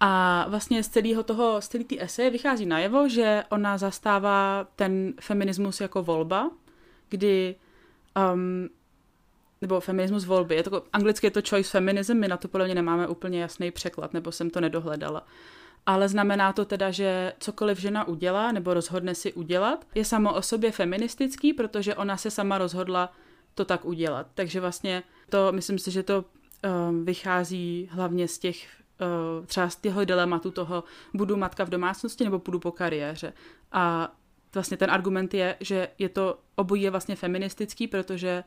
[0.08, 5.14] A vlastně z celého toho, z celé té eseje vychází najevo, že ona zastává ten
[5.22, 6.52] feminismus jako volba,
[7.10, 7.56] kdy
[8.34, 8.70] um,
[9.62, 10.56] nebo feminismus volby.
[10.56, 13.72] Je to, anglicky je to choice feminism, my na to podle mě nemáme úplně jasný
[13.72, 15.26] překlad, nebo jsem to nedohledala
[15.86, 20.42] ale znamená to teda, že cokoliv žena udělá nebo rozhodne si udělat, je samo o
[20.42, 23.14] sobě feministický, protože ona se sama rozhodla
[23.56, 24.28] to tak udělat.
[24.34, 26.26] Takže vlastně to, myslím si, že to
[26.90, 28.68] um, vychází hlavně z těch
[29.46, 33.34] třeba z těho dilematu toho budu matka v domácnosti nebo půjdu po kariéře.
[33.72, 34.16] A
[34.54, 38.44] vlastně ten argument je, že je to obojí je vlastně feministický, protože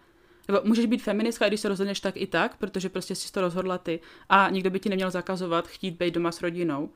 [0.48, 3.78] nebo můžeš být feministka, když se rozhodneš tak i tak, protože prostě jsi to rozhodla
[3.78, 6.90] ty a nikdo by ti neměl zakazovat chtít být doma s rodinou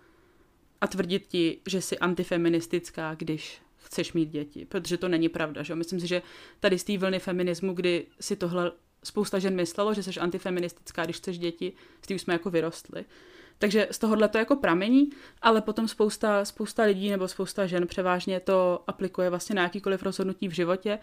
[0.81, 5.63] a tvrdit ti, že jsi antifeministická, když chceš mít děti, protože to není pravda.
[5.63, 5.75] Že?
[5.75, 6.23] Myslím si, že
[6.61, 8.73] tady z té vlny feminismu, kdy si tohle
[9.05, 13.05] spousta žen myslelo, že jsi antifeministická, když chceš děti, s tím jsme jako vyrostli.
[13.63, 15.11] Takže z tohohle to jako pramení,
[15.43, 20.49] ale potom spousta, spousta lidí nebo spousta žen převážně to aplikuje vlastně na jakýkoliv rozhodnutí
[20.49, 20.99] v životě.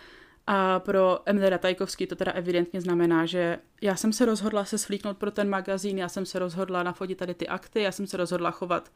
[0.48, 5.18] A pro Emily Ratajkovský to teda evidentně znamená, že já jsem se rozhodla se svlíknout
[5.18, 8.52] pro ten magazín, já jsem se rozhodla nafotit tady ty akty, já jsem se rozhodla
[8.52, 8.92] chovat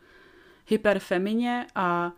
[0.67, 2.11] hyperfemině a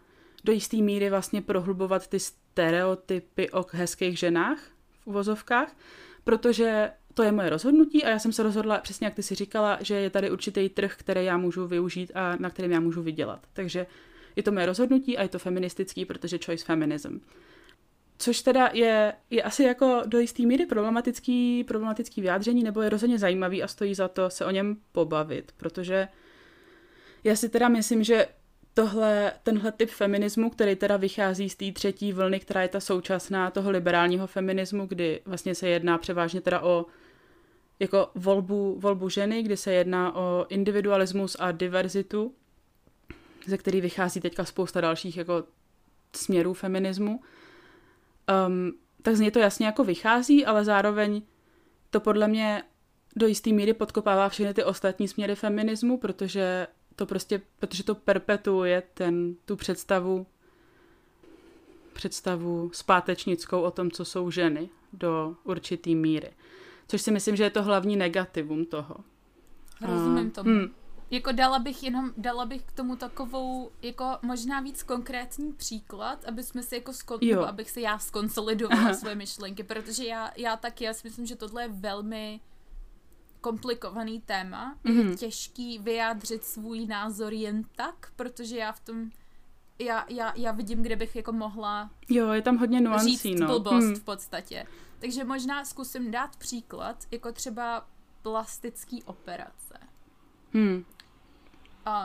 [0.44, 4.60] do jisté míry vlastně prohlubovat ty stereotypy o hezkých ženách
[5.00, 5.76] v uvozovkách,
[6.24, 9.78] protože to je moje rozhodnutí a já jsem se rozhodla, přesně jak ty si říkala,
[9.82, 13.40] že je tady určitý trh, který já můžu využít a na kterém já můžu vydělat.
[13.54, 13.88] Takže
[14.36, 17.20] je to moje rozhodnutí a je to feministický, protože choice feminism.
[18.18, 23.20] Což teda je, je asi jako do jisté míry problematický, problematický vyjádření, nebo je rozhodně
[23.20, 26.08] zajímavý a stojí za to se o něm pobavit, protože
[27.24, 28.28] já si teda myslím, že
[28.74, 33.52] tohle, tenhle typ feminismu, který teda vychází z té třetí vlny, která je ta současná
[33.52, 36.86] toho liberálního feminismu, kdy vlastně se jedná převážně teda o
[37.80, 42.34] jako volbu, volbu ženy, kdy se jedná o individualismus a diverzitu,
[43.48, 45.44] ze který vychází teďka spousta dalších jako
[46.16, 47.22] směrů feminismu.
[48.48, 51.22] Um, tak z něj to jasně jako vychází, ale zároveň
[51.90, 52.64] to podle mě
[53.16, 58.84] do jisté míry podkopává všechny ty ostatní směry feminismu, protože to prostě, protože to perpetuuje
[58.94, 60.28] ten, tu představu
[61.94, 66.32] představu zpátečnickou o tom, co jsou ženy do určitý míry.
[66.88, 68.96] Což si myslím, že je to hlavní negativum toho.
[69.82, 70.50] Rozumím tomu.
[70.50, 70.68] Hmm.
[71.12, 76.44] Jako dala bych jenom, dala bych k tomu takovou, jako možná víc konkrétní příklad, aby
[76.44, 80.84] jsme si jako, skon, nebo abych si já skonsolidovala svoje myšlenky, protože já, já taky,
[80.84, 82.42] já si myslím, že tohle je velmi
[83.42, 84.76] komplikovaný téma.
[84.76, 84.98] Mm-hmm.
[84.98, 85.18] Je mhm.
[85.18, 89.10] těžký vyjádřit svůj názor jen tak, protože já v tom
[89.80, 93.48] já, já, já vidím, kde bych jako mohla Jo, je tam hodně nuancí, říct no.
[93.48, 93.96] blbost hmm.
[93.96, 94.66] v podstatě.
[95.00, 97.88] Takže možná zkusím dát příklad, jako třeba
[98.22, 99.80] plastický operace.
[100.54, 100.86] Hmm.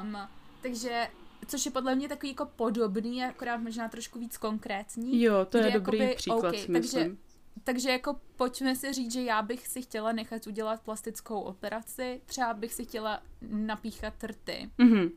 [0.02, 0.16] Um,
[0.62, 1.08] takže,
[1.46, 5.22] což je podle mě takový jako podobný, akorát možná trošku víc konkrétní.
[5.22, 6.72] Jo, to je dobrý jakoby, příklad, okay, myslím.
[6.72, 7.16] Takže,
[7.64, 12.54] takže jako pojďme si říct, že já bych si chtěla nechat udělat plastickou operaci, třeba
[12.54, 14.70] bych si chtěla napíchat rty.
[14.78, 15.10] Mm-hmm.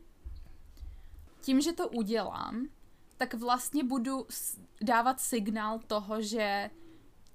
[1.44, 2.68] Tím, že to udělám,
[3.16, 4.26] tak vlastně budu
[4.82, 6.70] dávat signál toho, že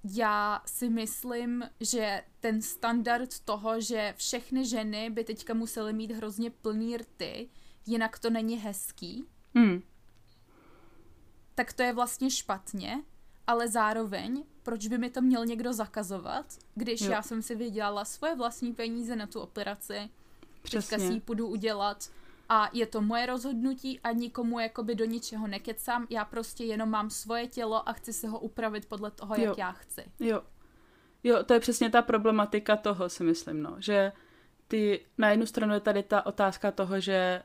[0.04, 6.50] já si myslím, že ten standard toho, že všechny ženy by teďka musely mít hrozně
[6.50, 7.48] plný rty,
[7.86, 9.82] jinak to není hezký, hmm.
[11.54, 13.02] tak to je vlastně špatně,
[13.46, 17.10] ale zároveň, proč by mi to měl někdo zakazovat, když jo.
[17.10, 20.10] já jsem si vydělala svoje vlastní peníze na tu operaci,
[20.62, 20.96] Přesně.
[20.96, 22.10] teďka si ji půjdu udělat
[22.52, 27.10] a je to moje rozhodnutí a nikomu jakoby do ničeho nekecám, já prostě jenom mám
[27.10, 29.44] svoje tělo a chci se ho upravit podle toho, jo.
[29.44, 30.04] jak já chci.
[30.20, 30.42] Jo.
[31.24, 34.12] Jo, to je přesně ta problematika toho, si myslím, no, že
[34.68, 37.42] ty, na jednu stranu je tady ta otázka toho, že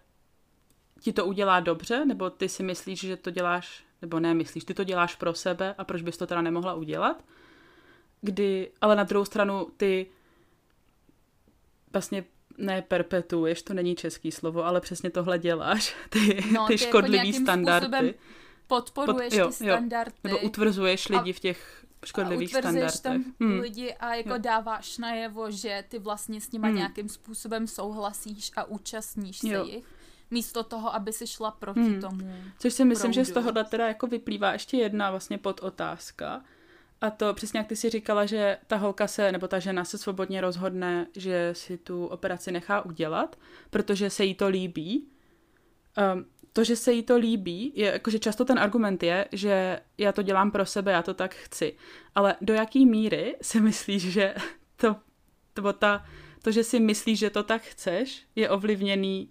[1.00, 4.74] ti to udělá dobře, nebo ty si myslíš, že to děláš, nebo ne myslíš, ty
[4.74, 7.24] to děláš pro sebe a proč bys to teda nemohla udělat,
[8.22, 10.08] kdy, ale na druhou stranu ty
[11.94, 12.24] vlastně
[12.58, 17.28] ne perpetuuješ, to není český slovo, ale přesně tohle děláš, ty, no, ty, ty škodlivý
[17.28, 18.14] jako standardy.
[18.68, 20.14] podporuješ Pod, jo, ty standardy.
[20.24, 23.02] Jo, nebo utvrzuješ lidi v těch škodlivých a standardech.
[23.02, 23.60] tam hmm.
[23.60, 24.38] lidi a jako jo.
[24.38, 26.78] dáváš najevo, že ty vlastně s nima hmm.
[26.78, 29.66] nějakým způsobem souhlasíš a účastníš se jo.
[29.66, 29.86] jich
[30.32, 32.02] místo toho, aby si šla proti hmm.
[32.02, 33.26] tomu Což si myslím, proudu.
[33.26, 36.44] že z tohohle teda jako vyplývá ještě jedna vlastně podotázka,
[37.06, 39.98] a to přesně jak ty si říkala, že ta holka se, nebo ta žena se
[39.98, 43.36] svobodně rozhodne, že si tu operaci nechá udělat,
[43.70, 45.08] protože se jí to líbí.
[46.14, 50.12] Um, to, že se jí to líbí, je, jakože často ten argument je, že já
[50.12, 51.76] to dělám pro sebe, já to tak chci.
[52.16, 54.36] Ale do jaký míry si myslíš, že
[54.76, 54.96] to,
[55.54, 56.06] to, ta,
[56.42, 59.30] to, že si myslíš, že to tak chceš, je ovlivněný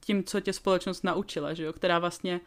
[0.00, 1.72] tím, co tě společnost naučila, že jo?
[1.72, 2.40] která vlastně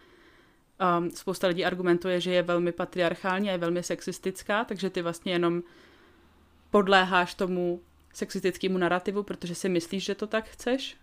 [0.98, 5.34] um, spousta lidí argumentuje, že je velmi patriarchální a je velmi sexistická, takže ty vlastně
[5.34, 5.64] jenom
[6.72, 7.82] podléháš tomu
[8.14, 10.98] sexistickému narrativu, protože si myslíš, že to tak chceš?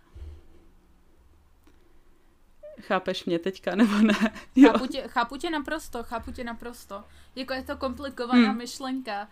[2.80, 4.32] Chápeš mě teďka, nebo ne?
[4.56, 4.72] Jo.
[4.72, 7.04] Chápu, tě, chápu tě naprosto, chápu tě naprosto.
[7.36, 8.58] Jako je to komplikovaná hmm.
[8.58, 9.28] myšlenka.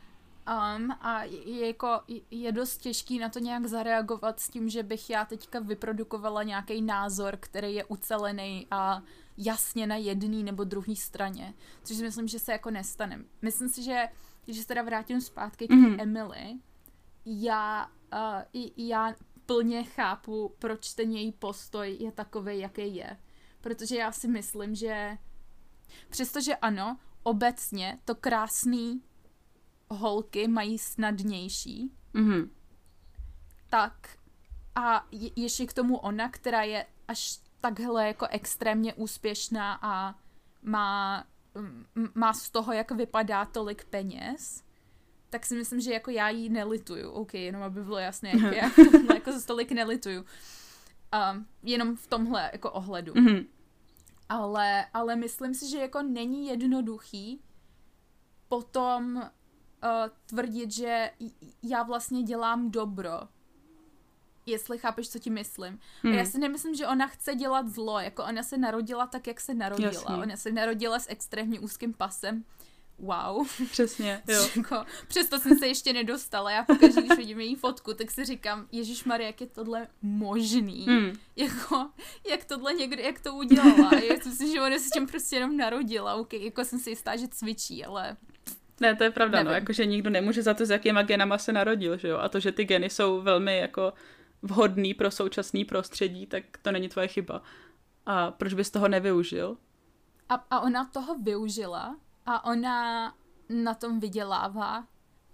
[0.77, 5.11] Um, a je, jako, je dost těžký na to nějak zareagovat s tím, že bych
[5.11, 9.03] já teďka vyprodukovala nějaký názor, který je ucelený a
[9.39, 13.25] jasně na jedné nebo druhé straně, což si myslím, že se jako nestane.
[13.43, 14.09] Myslím si, že
[14.45, 16.01] když se teda vrátím zpátky k mm-hmm.
[16.01, 16.59] Emily,
[17.27, 19.15] já, uh, já
[19.47, 23.19] plně chápu, proč ten její postoj je takový, jaký je.
[23.61, 25.19] Protože já si myslím, že
[26.09, 29.03] přestože ano, obecně to krásný
[29.91, 32.49] holky mají snadnější, mm-hmm.
[33.71, 34.19] tak
[34.75, 40.15] a je, ještě k tomu ona, která je až takhle jako extrémně úspěšná a
[40.63, 41.25] má,
[42.15, 44.65] má z toho, jak vypadá tolik peněz,
[45.31, 47.11] tak si myslím, že jako já jí nelituju.
[47.11, 48.71] OK, jenom aby bylo jasné, jak já
[49.15, 50.25] jako za tolik nelituju.
[51.33, 53.13] Um, jenom v tomhle jako ohledu.
[53.13, 53.47] Mm-hmm.
[54.29, 57.43] Ale, ale myslím si, že jako není jednoduchý
[58.49, 59.23] potom uh,
[60.27, 61.11] tvrdit, že
[61.63, 63.21] já vlastně dělám dobro
[64.51, 65.81] jestli chápeš, co ti myslím.
[66.03, 66.13] Hmm.
[66.13, 66.33] A já hmm.
[66.33, 69.93] si nemyslím, že ona chce dělat zlo, jako ona se narodila tak, jak se narodila.
[69.93, 70.15] Jasně.
[70.15, 72.45] Ona se narodila s extrémně úzkým pasem.
[72.99, 73.47] Wow.
[73.71, 74.49] Přesně, jo.
[74.57, 76.51] jako, přesto jsem se ještě nedostala.
[76.51, 80.87] Já pokaždé, když vidím její fotku, tak si říkám, Ježíš Maria, jak je tohle možný.
[80.87, 81.13] Hmm.
[81.37, 81.91] Jako,
[82.31, 83.91] jak tohle někdy, jak to udělala.
[83.95, 86.15] Já myslím, že ona se s tím prostě jenom narodila.
[86.15, 88.17] Okay, jako jsem si jistá, že cvičí, ale
[88.81, 89.51] ne, to je pravda, no, Nevím.
[89.51, 92.41] no, jakože nikdo nemůže za to, s jakýma genama se narodil, že jo, a to,
[92.41, 93.93] že ty geny jsou velmi jako
[94.43, 97.43] vhodný pro současný prostředí, tak to není tvoje chyba.
[98.07, 99.57] A proč bys toho nevyužil?
[100.29, 103.15] A, a ona toho využila a ona
[103.49, 104.87] na tom vydělává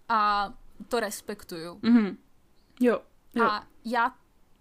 [0.09, 0.53] a
[0.89, 1.75] to respektuju.
[1.75, 2.17] Mm-hmm.
[2.81, 3.03] Jo,
[3.35, 3.45] jo.
[3.45, 4.15] A já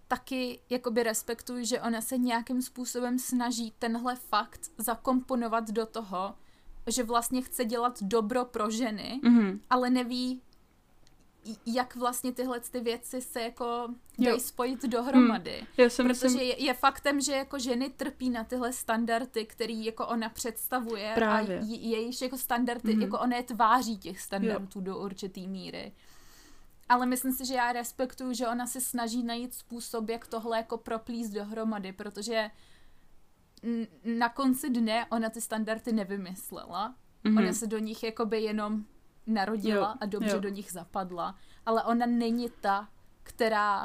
[0.08, 6.36] taky jakoby respektuju, že ona se nějakým způsobem snaží tenhle fakt zakomponovat do toho,
[6.88, 9.60] že vlastně chce dělat dobro pro ženy, mm-hmm.
[9.70, 10.42] ale neví,
[11.66, 13.88] jak vlastně tyhle ty věci se jako
[14.20, 15.58] dají spojit dohromady.
[15.58, 15.68] Hmm.
[15.78, 20.08] Já si Protože je, je faktem, že jako ženy trpí na tyhle standardy, který jako
[20.08, 21.60] ona představuje Právě.
[21.60, 23.02] a jejíž jako standardy, hmm.
[23.02, 24.82] jako ona je tváří těch standardů jo.
[24.82, 25.94] do určitý míry.
[26.90, 30.78] Ale myslím si, že já respektuju, že ona se snaží najít způsob, jak tohle jako
[30.78, 32.50] proplíst dohromady, protože
[34.06, 36.96] na konci dne ona ty standardy nevymyslela.
[37.26, 37.38] Mm-hmm.
[37.38, 38.86] Ona se do nich jakoby jenom
[39.28, 40.40] narodila jo, a dobře jo.
[40.40, 42.88] do nich zapadla, ale ona není ta,
[43.24, 43.84] která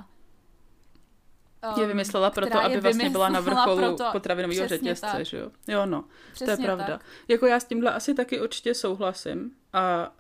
[1.75, 5.51] um, je vymyslela proto, aby vlastně byla na vrcholu potravinového řetězce, že jo?
[5.69, 6.87] Jo, no, přesně to je pravda.
[6.87, 7.05] Tak.
[7.29, 10.13] Jako já s tímhle asi taky určitě souhlasím a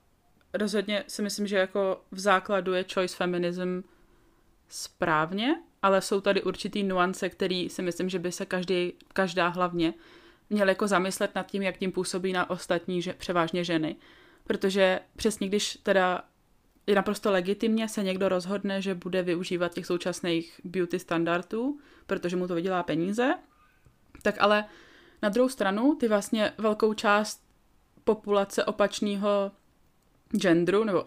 [0.54, 3.82] rozhodně si myslím, že jako v základu je choice feminism
[4.68, 9.94] správně, ale jsou tady určitý nuance, který si myslím, že by se každý, každá hlavně
[10.50, 13.96] měl jako zamyslet nad tím, jak tím působí na ostatní, že, převážně ženy.
[14.48, 16.22] Protože přesně když teda
[16.86, 22.48] je naprosto legitimně se někdo rozhodne, že bude využívat těch současných beauty standardů, protože mu
[22.48, 23.34] to vydělá peníze,
[24.22, 24.64] tak ale
[25.22, 27.42] na druhou stranu ty vlastně velkou část
[28.04, 29.52] populace opačného
[30.36, 31.06] genderu, nebo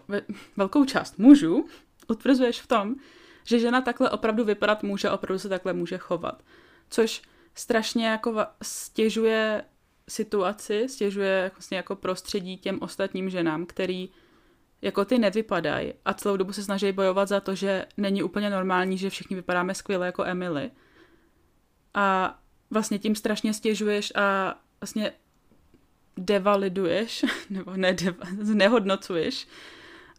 [0.56, 1.66] velkou část mužů,
[2.08, 2.94] utvrzuješ v tom,
[3.44, 6.42] že žena takhle opravdu vypadat může, opravdu se takhle může chovat.
[6.90, 7.22] Což
[7.54, 9.64] strašně jako stěžuje
[10.08, 14.10] situaci, stěžuje vlastně jako prostředí těm ostatním ženám, který
[14.82, 18.98] jako ty nevypadají a celou dobu se snaží bojovat za to, že není úplně normální,
[18.98, 20.70] že všichni vypadáme skvěle jako Emily.
[21.94, 22.38] A
[22.70, 25.12] vlastně tím strašně stěžuješ a vlastně
[26.16, 29.46] devaliduješ, nebo ne, deva, znehodnocuješ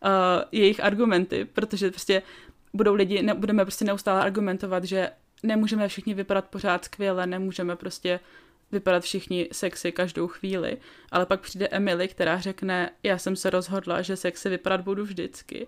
[0.04, 0.10] uh,
[0.52, 2.22] jejich argumenty, protože prostě
[2.74, 5.12] budou lidi, ne, budeme prostě neustále argumentovat, že
[5.44, 8.20] nemůžeme všichni vypadat pořád skvěle, nemůžeme prostě
[8.74, 10.78] vypadat všichni sexy každou chvíli,
[11.12, 15.68] ale pak přijde Emily, která řekne, já jsem se rozhodla, že sexy vypadat budu vždycky.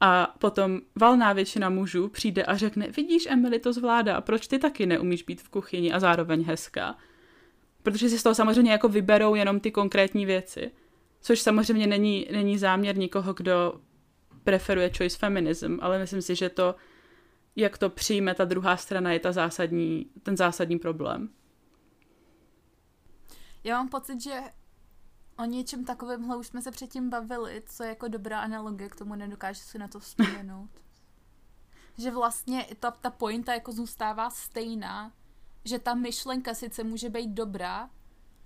[0.00, 4.86] A potom valná většina mužů přijde a řekne, vidíš, Emily to zvládá, proč ty taky
[4.86, 6.96] neumíš být v kuchyni a zároveň hezká?
[7.82, 10.70] Protože si z toho samozřejmě jako vyberou jenom ty konkrétní věci.
[11.20, 13.80] Což samozřejmě není, není záměr nikoho, kdo
[14.44, 16.74] preferuje choice feminism, ale myslím si, že to,
[17.56, 21.28] jak to přijme ta druhá strana, je ta zásadní, ten zásadní problém.
[23.64, 24.40] Já mám pocit, že
[25.38, 29.14] o něčem takovémhle už jsme se předtím bavili, co je jako dobrá analogie, k tomu
[29.14, 30.70] nedokážu si na to vzpomenout.
[31.98, 35.12] že vlastně ta, ta pointa jako zůstává stejná,
[35.64, 37.90] že ta myšlenka sice může být dobrá,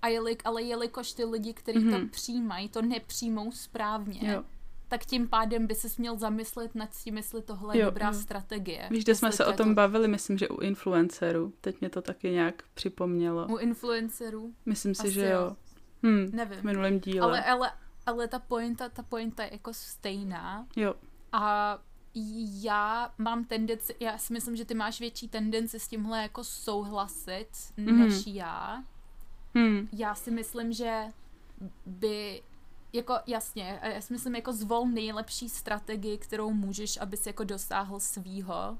[0.01, 1.91] a jelik, ale jelikož ty lidi, kteří mm-hmm.
[1.91, 2.09] to mhm.
[2.09, 4.43] přijímají, to nepřijmou správně, jo.
[4.89, 8.13] Tak tím pádem by se měl zamyslet nad tím, jestli tohle je jo, dobrá jo.
[8.13, 8.87] strategie.
[8.91, 9.73] Víš, že jsme se o tom to...
[9.73, 11.53] bavili, myslím, že u influencerů.
[11.61, 13.47] Teď mě to taky nějak připomnělo.
[13.47, 14.53] U influencerů?
[14.65, 15.55] Myslím si, Asi že jo.
[16.03, 16.59] Hm, Nevím.
[16.59, 17.21] V minulém díle.
[17.21, 17.71] Ale, ale,
[18.05, 20.67] ale ta pointa, ta pointa je jako stejná.
[20.75, 20.93] Jo.
[21.31, 21.77] A
[22.61, 27.49] já mám tendenci, já si myslím, že ty máš větší tendenci s tímhle jako souhlasit
[27.77, 27.99] mm.
[27.99, 28.83] než já.
[29.53, 29.87] Mm.
[29.93, 31.03] Já si myslím, že
[31.85, 32.41] by
[32.93, 38.77] jako jasně, já si myslím jako zvol nejlepší strategii, kterou můžeš, abys jako dosáhl svýho.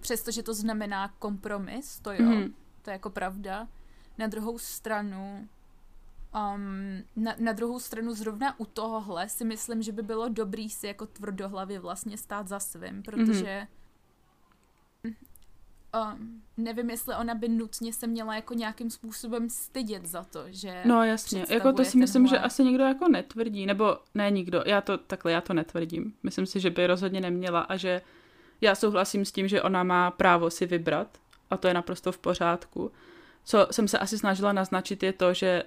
[0.00, 2.54] Přestože to znamená kompromis, to jo, mm.
[2.82, 3.68] to je jako pravda.
[4.18, 5.48] Na druhou stranu
[6.54, 10.86] Um, na, na druhou stranu zrovna u tohohle si myslím, že by bylo dobrý si
[10.86, 13.66] jako tvrdohlavě vlastně stát za svým, protože mm-hmm.
[16.02, 20.82] Um, nevím, jestli ona by nutně se měla jako nějakým způsobem stydět za to, že
[20.84, 24.80] No jasně, jako to si myslím, že asi nikdo jako netvrdí, nebo ne nikdo, já
[24.80, 26.14] to takhle, já to netvrdím.
[26.22, 28.02] Myslím si, že by rozhodně neměla a že
[28.60, 31.18] já souhlasím s tím, že ona má právo si vybrat
[31.50, 32.92] a to je naprosto v pořádku.
[33.44, 35.62] Co jsem se asi snažila naznačit je to, že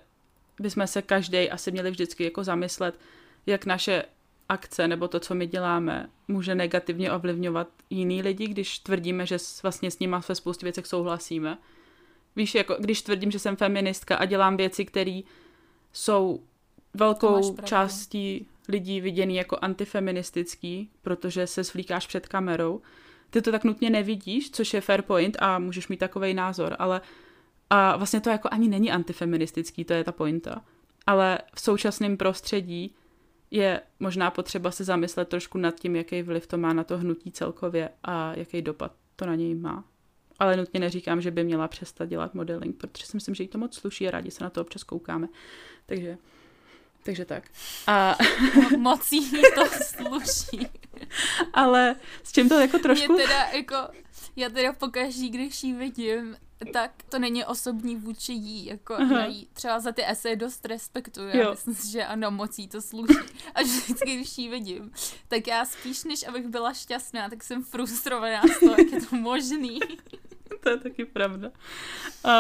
[0.60, 3.00] bychom se každý asi měli vždycky jako zamyslet,
[3.46, 4.04] jak naše
[4.50, 9.91] akce nebo to, co my děláme, může negativně ovlivňovat jiný lidi, když tvrdíme, že vlastně
[9.91, 11.58] s nimi ve spoustě věcech souhlasíme.
[12.36, 15.22] Víš, jako když tvrdím, že jsem feministka a dělám věci, které
[15.93, 16.43] jsou
[16.93, 22.82] velkou částí lidí viděný jako antifeministický, protože se svlíkáš před kamerou,
[23.30, 27.02] ty to tak nutně nevidíš, což je fair point a můžeš mít takový názor, ale
[27.70, 30.62] a vlastně to jako ani není antifeministický, to je ta pointa.
[31.08, 32.95] Ale v současném prostředí
[33.52, 37.32] je možná potřeba se zamyslet trošku nad tím, jaký vliv to má na to hnutí
[37.32, 39.84] celkově a jaký dopad to na něj má.
[40.39, 43.58] Ale nutně neříkám, že by měla přestat dělat modeling, protože si myslím, že jí to
[43.58, 45.28] moc sluší a rádi se na to občas koukáme.
[45.86, 46.18] Takže
[47.04, 47.43] Takže tak.
[47.88, 48.18] A...
[48.78, 50.68] Mocí to sluší.
[51.54, 53.14] Ale s čím to jako trošku...
[53.14, 53.76] Mě teda jako,
[54.36, 56.38] já teda pokaždý, když ji vidím,
[56.74, 59.20] tak to není osobní vůči jí, jako Aha.
[59.20, 62.82] já jí třeba za ty esej dost respektuju, já myslím si, že ano, mocí to
[62.82, 63.14] sluší.
[63.56, 64.92] A vždycky, když ji vidím,
[65.28, 69.16] tak já spíš, než abych byla šťastná, tak jsem frustrovaná z toho, jak je to
[69.16, 69.80] možný.
[70.64, 71.52] to je taky pravda.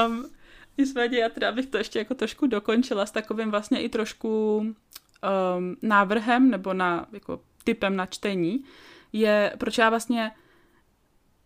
[0.07, 0.29] Um,
[0.77, 4.75] nicméně já teda bych to ještě jako trošku dokončila s takovým vlastně i trošku um,
[5.81, 8.63] návrhem nebo na, jako typem na čtení,
[9.13, 10.31] je, proč já vlastně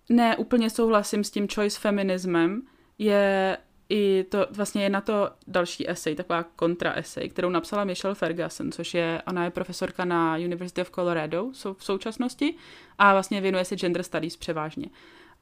[0.10, 2.62] ne úplně souhlasím s tím choice feminismem,
[2.97, 3.58] je
[3.89, 8.72] i to vlastně je na to další esej, taková kontra esej, kterou napsala Michelle Ferguson,
[8.72, 12.56] což je, ona je profesorka na University of Colorado v současnosti
[12.97, 14.88] a vlastně věnuje se gender studies převážně.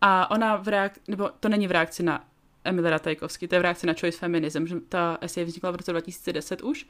[0.02, 2.26] A ona v reak- nebo to není v reakci na
[2.64, 5.92] Emily Ratajkovský, to je v reakci na choice feminism, že ta esej vznikla v roce
[5.92, 6.88] 2010 už.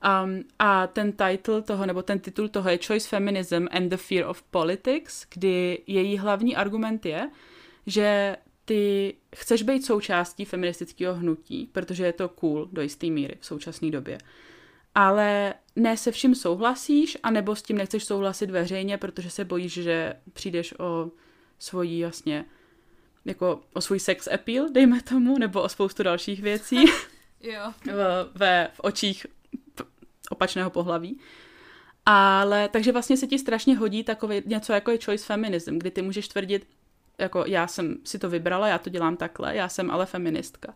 [0.00, 4.26] Um, a ten title toho, nebo ten titul toho je Choice Feminism and the Fear
[4.26, 7.30] of Politics, kdy její hlavní argument je,
[7.86, 13.46] že ty chceš být součástí feministického hnutí, protože je to cool do jisté míry v
[13.46, 14.18] současné době.
[14.94, 20.14] Ale ne se vším souhlasíš, anebo s tím nechceš souhlasit veřejně, protože se bojíš, že
[20.32, 21.10] přijdeš o
[21.58, 22.44] svojí vlastně
[23.24, 26.84] jako o svůj sex appeal, dejme tomu, nebo o spoustu dalších věcí
[27.40, 27.72] jo.
[27.84, 29.26] v, ve, v očích
[30.30, 31.18] opačného pohlaví.
[32.06, 36.02] Ale takže vlastně se ti strašně hodí takové něco jako je choice feminism, kdy ty
[36.02, 36.66] můžeš tvrdit,
[37.18, 40.74] jako já jsem si to vybrala, já to dělám takhle, já jsem ale feministka.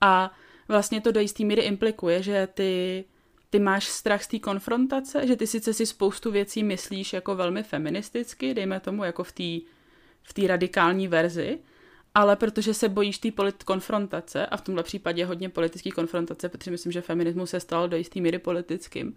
[0.00, 0.32] A
[0.68, 3.04] vlastně to do jisté míry implikuje, že ty,
[3.50, 7.62] ty máš strach z té konfrontace, že ty sice si spoustu věcí myslíš jako velmi
[7.62, 9.72] feministicky, dejme tomu jako v té
[10.22, 11.58] v té radikální verzi,
[12.14, 16.70] ale protože se bojíš té polit konfrontace, a v tomhle případě hodně politické konfrontace, protože
[16.70, 19.16] myslím, že feminismus se stal do jisté míry politickým,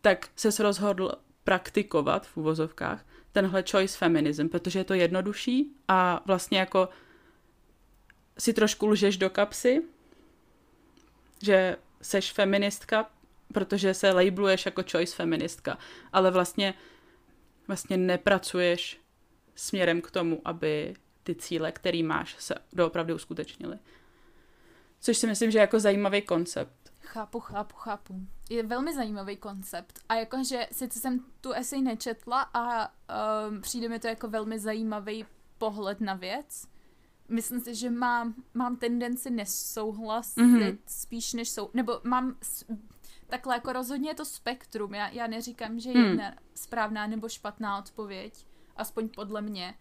[0.00, 1.12] tak se rozhodl
[1.44, 6.88] praktikovat v uvozovkách tenhle choice feminism, protože je to jednodušší a vlastně jako
[8.38, 9.82] si trošku lžeš do kapsy,
[11.42, 13.10] že seš feministka,
[13.52, 15.78] protože se labeluješ jako choice feministka,
[16.12, 16.74] ale vlastně
[17.68, 19.00] vlastně nepracuješ
[19.54, 20.94] směrem k tomu, aby
[21.26, 23.78] ty cíle, který máš, se doopravdy uskutečnily.
[25.00, 26.92] Což si myslím, že je jako zajímavý koncept.
[27.00, 28.20] Chápu, chápu, chápu.
[28.50, 30.00] Je velmi zajímavý koncept.
[30.08, 32.88] A jakože sice jsem tu esej nečetla a
[33.48, 35.26] um, přijde mi to jako velmi zajímavý
[35.58, 36.66] pohled na věc.
[37.28, 40.78] Myslím si, že mám, mám tendenci nesouhlasit mm-hmm.
[40.86, 41.70] spíš než sou...
[41.74, 42.36] Nebo mám...
[43.28, 44.94] Takhle jako rozhodně je to spektrum.
[44.94, 46.10] Já, já neříkám, že je hmm.
[46.10, 48.46] jedna správná nebo špatná odpověď.
[48.76, 49.74] Aspoň podle mě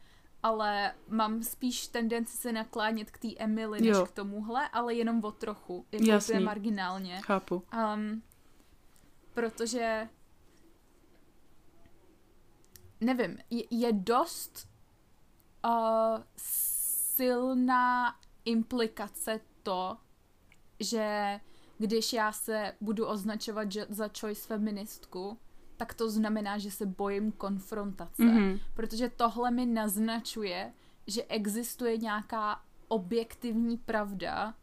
[0.45, 4.05] ale mám spíš tendenci se naklánět k té Emily, než jo.
[4.05, 5.85] k tomuhle, ale jenom o trochu.
[5.91, 6.39] Jako Jasný.
[6.39, 7.21] marginálně.
[7.21, 7.63] Chápu.
[7.95, 8.23] Um,
[9.33, 10.09] protože
[13.01, 14.67] nevím, je, je dost
[15.65, 16.23] uh,
[17.15, 18.15] silná
[18.45, 19.97] implikace to,
[20.79, 21.39] že
[21.77, 25.39] když já se budu označovat za choice feministku,
[25.77, 28.23] tak to znamená, že se bojím konfrontace.
[28.23, 28.59] Mm-hmm.
[28.73, 30.73] Protože tohle mi naznačuje,
[31.07, 34.53] že existuje nějaká objektivní pravda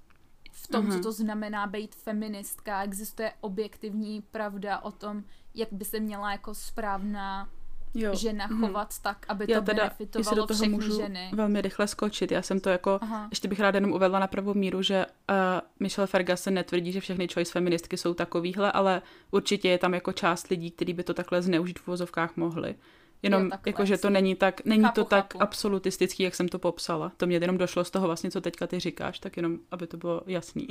[0.52, 0.88] v tom, mm-hmm.
[0.88, 1.02] co mhm.
[1.02, 2.82] to znamená být feministka.
[2.82, 7.48] Existuje objektivní pravda o tom, jak by se měla jako správná
[7.95, 8.14] jo.
[8.14, 8.61] žena mhm.
[8.61, 9.03] chovat hmm.
[9.03, 11.30] tak, aby Já to teda, benefitovalo do toho všechny můžu ženy.
[11.34, 12.32] velmi rychle skočit.
[12.32, 13.26] Já jsem to jako, Aha.
[13.30, 15.34] ještě bych ráda jenom uvedla na pravou míru, že uh,
[15.80, 20.49] Michelle Ferguson netvrdí, že všechny choice feministky jsou takovýhle, ale určitě je tam jako část
[20.49, 22.74] lidí, kteří by to takhle zneužít v vozovkách mohli.
[23.22, 25.43] Jenom, jo, jako, že to není tak, není chápu, to tak chápu.
[25.43, 27.12] absolutistický, jak jsem to popsala.
[27.16, 29.97] To mě jenom došlo z toho vlastně, co teďka ty říkáš, tak jenom, aby to
[29.97, 30.68] bylo jasný.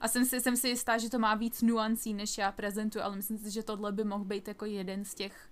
[0.00, 3.16] A jsem si, jsem si jistá, že to má víc nuancí, než já prezentuji, ale
[3.16, 5.48] myslím si, že tohle by mohl být jako jeden z těch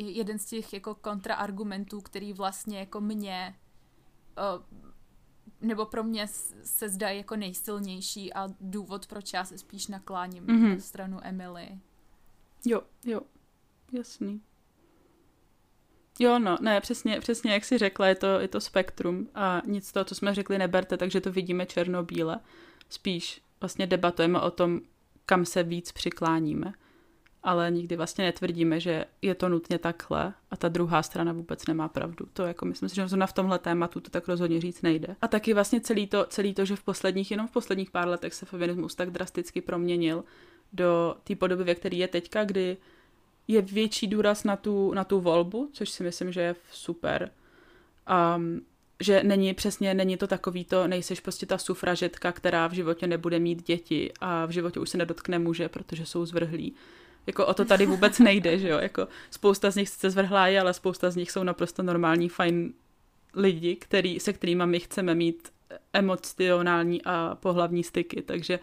[0.00, 3.54] jeden z těch jako kontraargumentů, který vlastně jako mě
[4.56, 4.62] uh,
[5.60, 6.26] nebo pro mě
[6.62, 10.74] se zdá jako nejsilnější a důvod, proč já se spíš nakláním mm-hmm.
[10.74, 11.68] na stranu Emily.
[12.64, 13.20] Jo, jo,
[13.92, 14.40] jasný.
[16.18, 19.88] Jo, no, ne, přesně, přesně jak jsi řekla, je to, je to spektrum a nic
[19.88, 22.40] z toho, co jsme řekli, neberte, takže to vidíme černobíle.
[22.88, 24.80] Spíš vlastně debatujeme o tom,
[25.26, 26.72] kam se víc přikláníme
[27.46, 31.88] ale nikdy vlastně netvrdíme, že je to nutně takhle a ta druhá strana vůbec nemá
[31.88, 32.26] pravdu.
[32.32, 35.16] To jako myslím si, že zrovna v tomhle tématu to tak rozhodně říct nejde.
[35.22, 38.34] A taky vlastně celý to, celý to, že v posledních, jenom v posledních pár letech
[38.34, 40.24] se feminismus tak drasticky proměnil
[40.72, 42.76] do té podoby, ve které je teďka, kdy
[43.48, 47.30] je větší důraz na tu, na tu volbu, což si myslím, že je super.
[48.36, 48.60] Um,
[49.00, 53.38] že není přesně, není to takový to, nejseš prostě ta sufražetka, která v životě nebude
[53.38, 56.74] mít děti a v životě už se nedotkne muže, protože jsou zvrhlí.
[57.26, 60.60] Jako o to tady vůbec nejde, že jo, jako spousta z nich sice zvrhlá je,
[60.60, 62.72] ale spousta z nich jsou naprosto normální, fajn
[63.34, 65.52] lidi, který, se kterými my chceme mít
[65.92, 68.60] emocionální a pohlavní styky, takže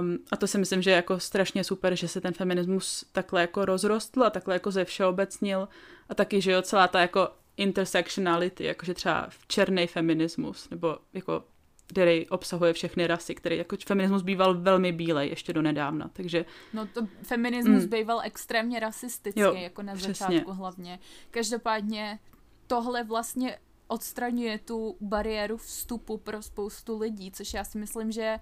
[0.00, 3.40] um, a to si myslím, že je jako strašně super, že se ten feminismus takhle
[3.40, 5.68] jako rozrostl a takhle jako ze všeobecnil
[6.08, 11.44] a taky, že jo, celá ta jako intersectionality, jakože třeba černý feminismus, nebo jako
[11.88, 16.44] který obsahuje všechny rasy, který jako feminismus býval velmi bílej ještě do nedávna, takže...
[16.72, 17.90] No to feminismus mm.
[17.90, 20.14] býval extrémně rasistický, jo, jako na přesně.
[20.14, 20.98] začátku hlavně.
[21.30, 22.18] Každopádně
[22.66, 28.38] tohle vlastně odstraňuje tu bariéru vstupu pro spoustu lidí, což já si myslím, že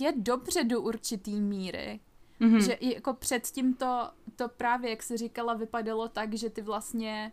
[0.00, 2.00] je dobře do určitý míry.
[2.40, 2.66] Mm-hmm.
[2.66, 7.32] Že jako předtím to, to právě, jak se říkala, vypadalo tak, že ty vlastně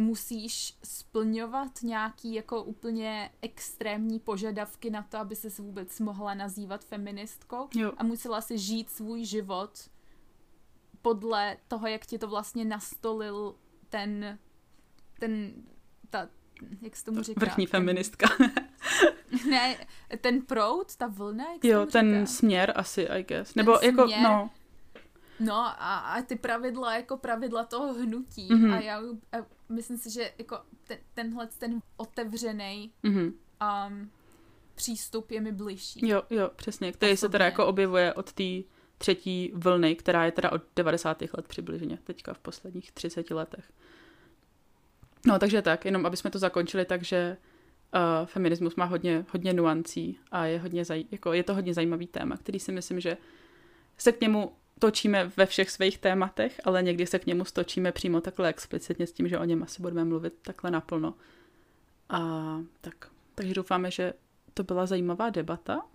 [0.00, 7.68] musíš splňovat nějaký jako úplně extrémní požadavky na to, aby se vůbec mohla nazývat feministkou
[7.74, 7.92] jo.
[7.96, 9.90] a musela si žít svůj život
[11.02, 13.54] podle toho, jak ti to vlastně nastolil
[13.88, 14.38] ten,
[15.20, 15.52] ten,
[16.10, 16.28] ta,
[16.82, 17.40] jak se tomu říká?
[17.40, 18.28] Vrchní feministka.
[19.50, 19.76] ne,
[20.20, 22.26] ten proud, ta vlna, jak Jo, ten říká?
[22.26, 23.54] směr asi, I guess.
[23.54, 24.50] Nebo ten jako, směr, no.
[25.40, 28.74] No a, a ty pravidla jako pravidla toho hnutí mm-hmm.
[28.74, 28.98] a já
[29.32, 33.32] a myslím si, že jako ten, tenhle ten otevřený mm-hmm.
[33.88, 34.10] um,
[34.74, 36.08] přístup je mi blížší.
[36.08, 37.28] Jo, jo, přesně, který Osobně.
[37.28, 38.62] se teda jako objevuje od té
[38.98, 41.22] třetí vlny, která je teda od 90.
[41.22, 43.72] let přibližně, teďka v posledních 30 letech.
[45.26, 47.36] No, takže tak, jenom aby jsme to zakončili, takže
[47.94, 52.06] uh, feminismus má hodně, hodně nuancí a je, hodně zaj, jako, je to hodně zajímavý
[52.06, 53.16] téma, který si myslím, že
[53.98, 58.20] se k němu točíme ve všech svých tématech, ale někdy se k němu stočíme přímo
[58.20, 61.14] takhle explicitně s tím, že o něm asi budeme mluvit takhle naplno.
[62.08, 62.18] A
[62.80, 64.12] tak, takže doufáme, že
[64.54, 65.86] to byla zajímavá debata.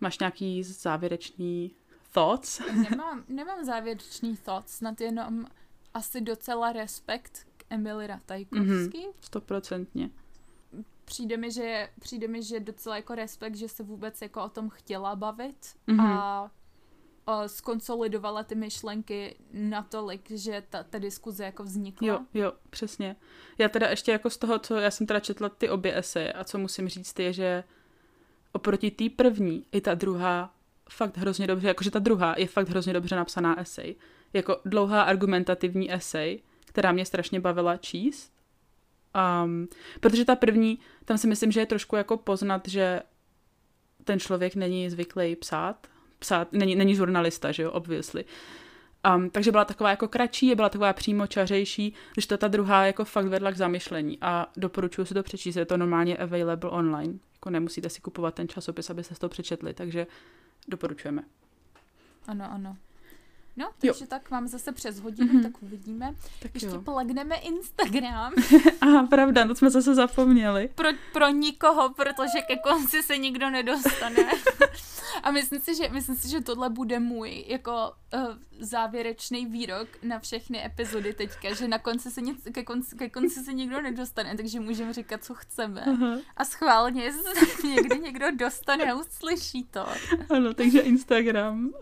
[0.00, 1.74] Máš nějaký závěrečný
[2.12, 2.60] thoughts?
[2.90, 5.46] Nemám, nemám závěrečný thoughts, snad jenom
[5.94, 8.66] asi docela respekt k Emily Ratajkovský.
[8.66, 10.10] Mm-hmm, stoprocentně.
[11.04, 14.68] Přijde mi, že, přijde mi, že docela jako respekt, že se vůbec jako o tom
[14.68, 16.10] chtěla bavit mm-hmm.
[16.10, 16.50] a
[17.46, 22.08] skonsolidovala ty myšlenky natolik, že ta, ta diskuze jako vznikla.
[22.08, 23.16] Jo, jo, přesně.
[23.58, 26.44] Já teda ještě jako z toho, co já jsem teda četla ty obě eseje a
[26.44, 27.64] co musím říct je, že
[28.52, 30.54] oproti té první i ta druhá
[30.90, 33.96] fakt hrozně dobře, jakože ta druhá je fakt hrozně dobře napsaná esej.
[34.32, 38.32] Jako dlouhá argumentativní esej, která mě strašně bavila číst.
[39.44, 39.68] Um,
[40.00, 43.02] protože ta první, tam si myslím, že je trošku jako poznat, že
[44.04, 45.86] ten člověk není zvyklý psát
[46.20, 48.24] psát, není, není žurnalista, že jo, obviously.
[49.16, 53.26] Um, takže byla taková jako kratší, byla taková přímočařejší, když to ta druhá jako fakt
[53.26, 57.88] vedla k zamyšlení a doporučuji si to přečíst, je to normálně available online, jako nemusíte
[57.88, 60.06] si kupovat ten časopis, abyste to přečetli, takže
[60.68, 61.22] doporučujeme.
[62.28, 62.76] Ano, ano.
[63.60, 64.06] No, takže jo.
[64.08, 65.42] tak máme zase přes hodinu, mm-hmm.
[65.42, 66.14] tak uvidíme.
[66.42, 66.82] Tak Ještě jo.
[66.82, 68.32] plagneme Instagram.
[68.80, 70.68] Aha, pravda, to jsme zase zapomněli.
[70.74, 74.16] Pro, pro nikoho, protože ke konci se nikdo nedostane.
[75.22, 78.20] A myslím si, že, myslím si, že tohle bude můj jako uh,
[78.60, 83.44] závěrečný výrok na všechny epizody teďka, že na konci se nic, ke, konci, ke konci
[83.44, 85.84] se nikdo nedostane, takže můžeme říkat, co chceme.
[85.86, 86.20] Uh-huh.
[86.36, 89.86] A schválně, jestli se někdy někdo dostane a uslyší to.
[90.30, 91.72] Ano, takže Instagram uh,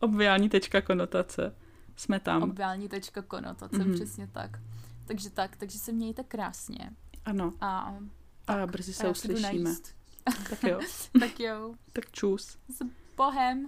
[0.00, 0.80] obviální tečka
[1.12, 1.56] konotace.
[1.96, 2.42] Jsme tam.
[2.42, 3.94] Obviální tečka konotace, uh-huh.
[3.94, 4.58] přesně tak.
[5.04, 6.90] Takže tak, takže se mějte krásně.
[7.24, 7.52] Ano.
[7.60, 7.98] A,
[8.46, 9.70] a brzy se uslyšíme.
[10.24, 10.80] Tak jo.
[11.20, 11.74] tak jo.
[11.92, 12.58] Tak čus.
[12.68, 12.82] S
[13.16, 13.66] Bohem.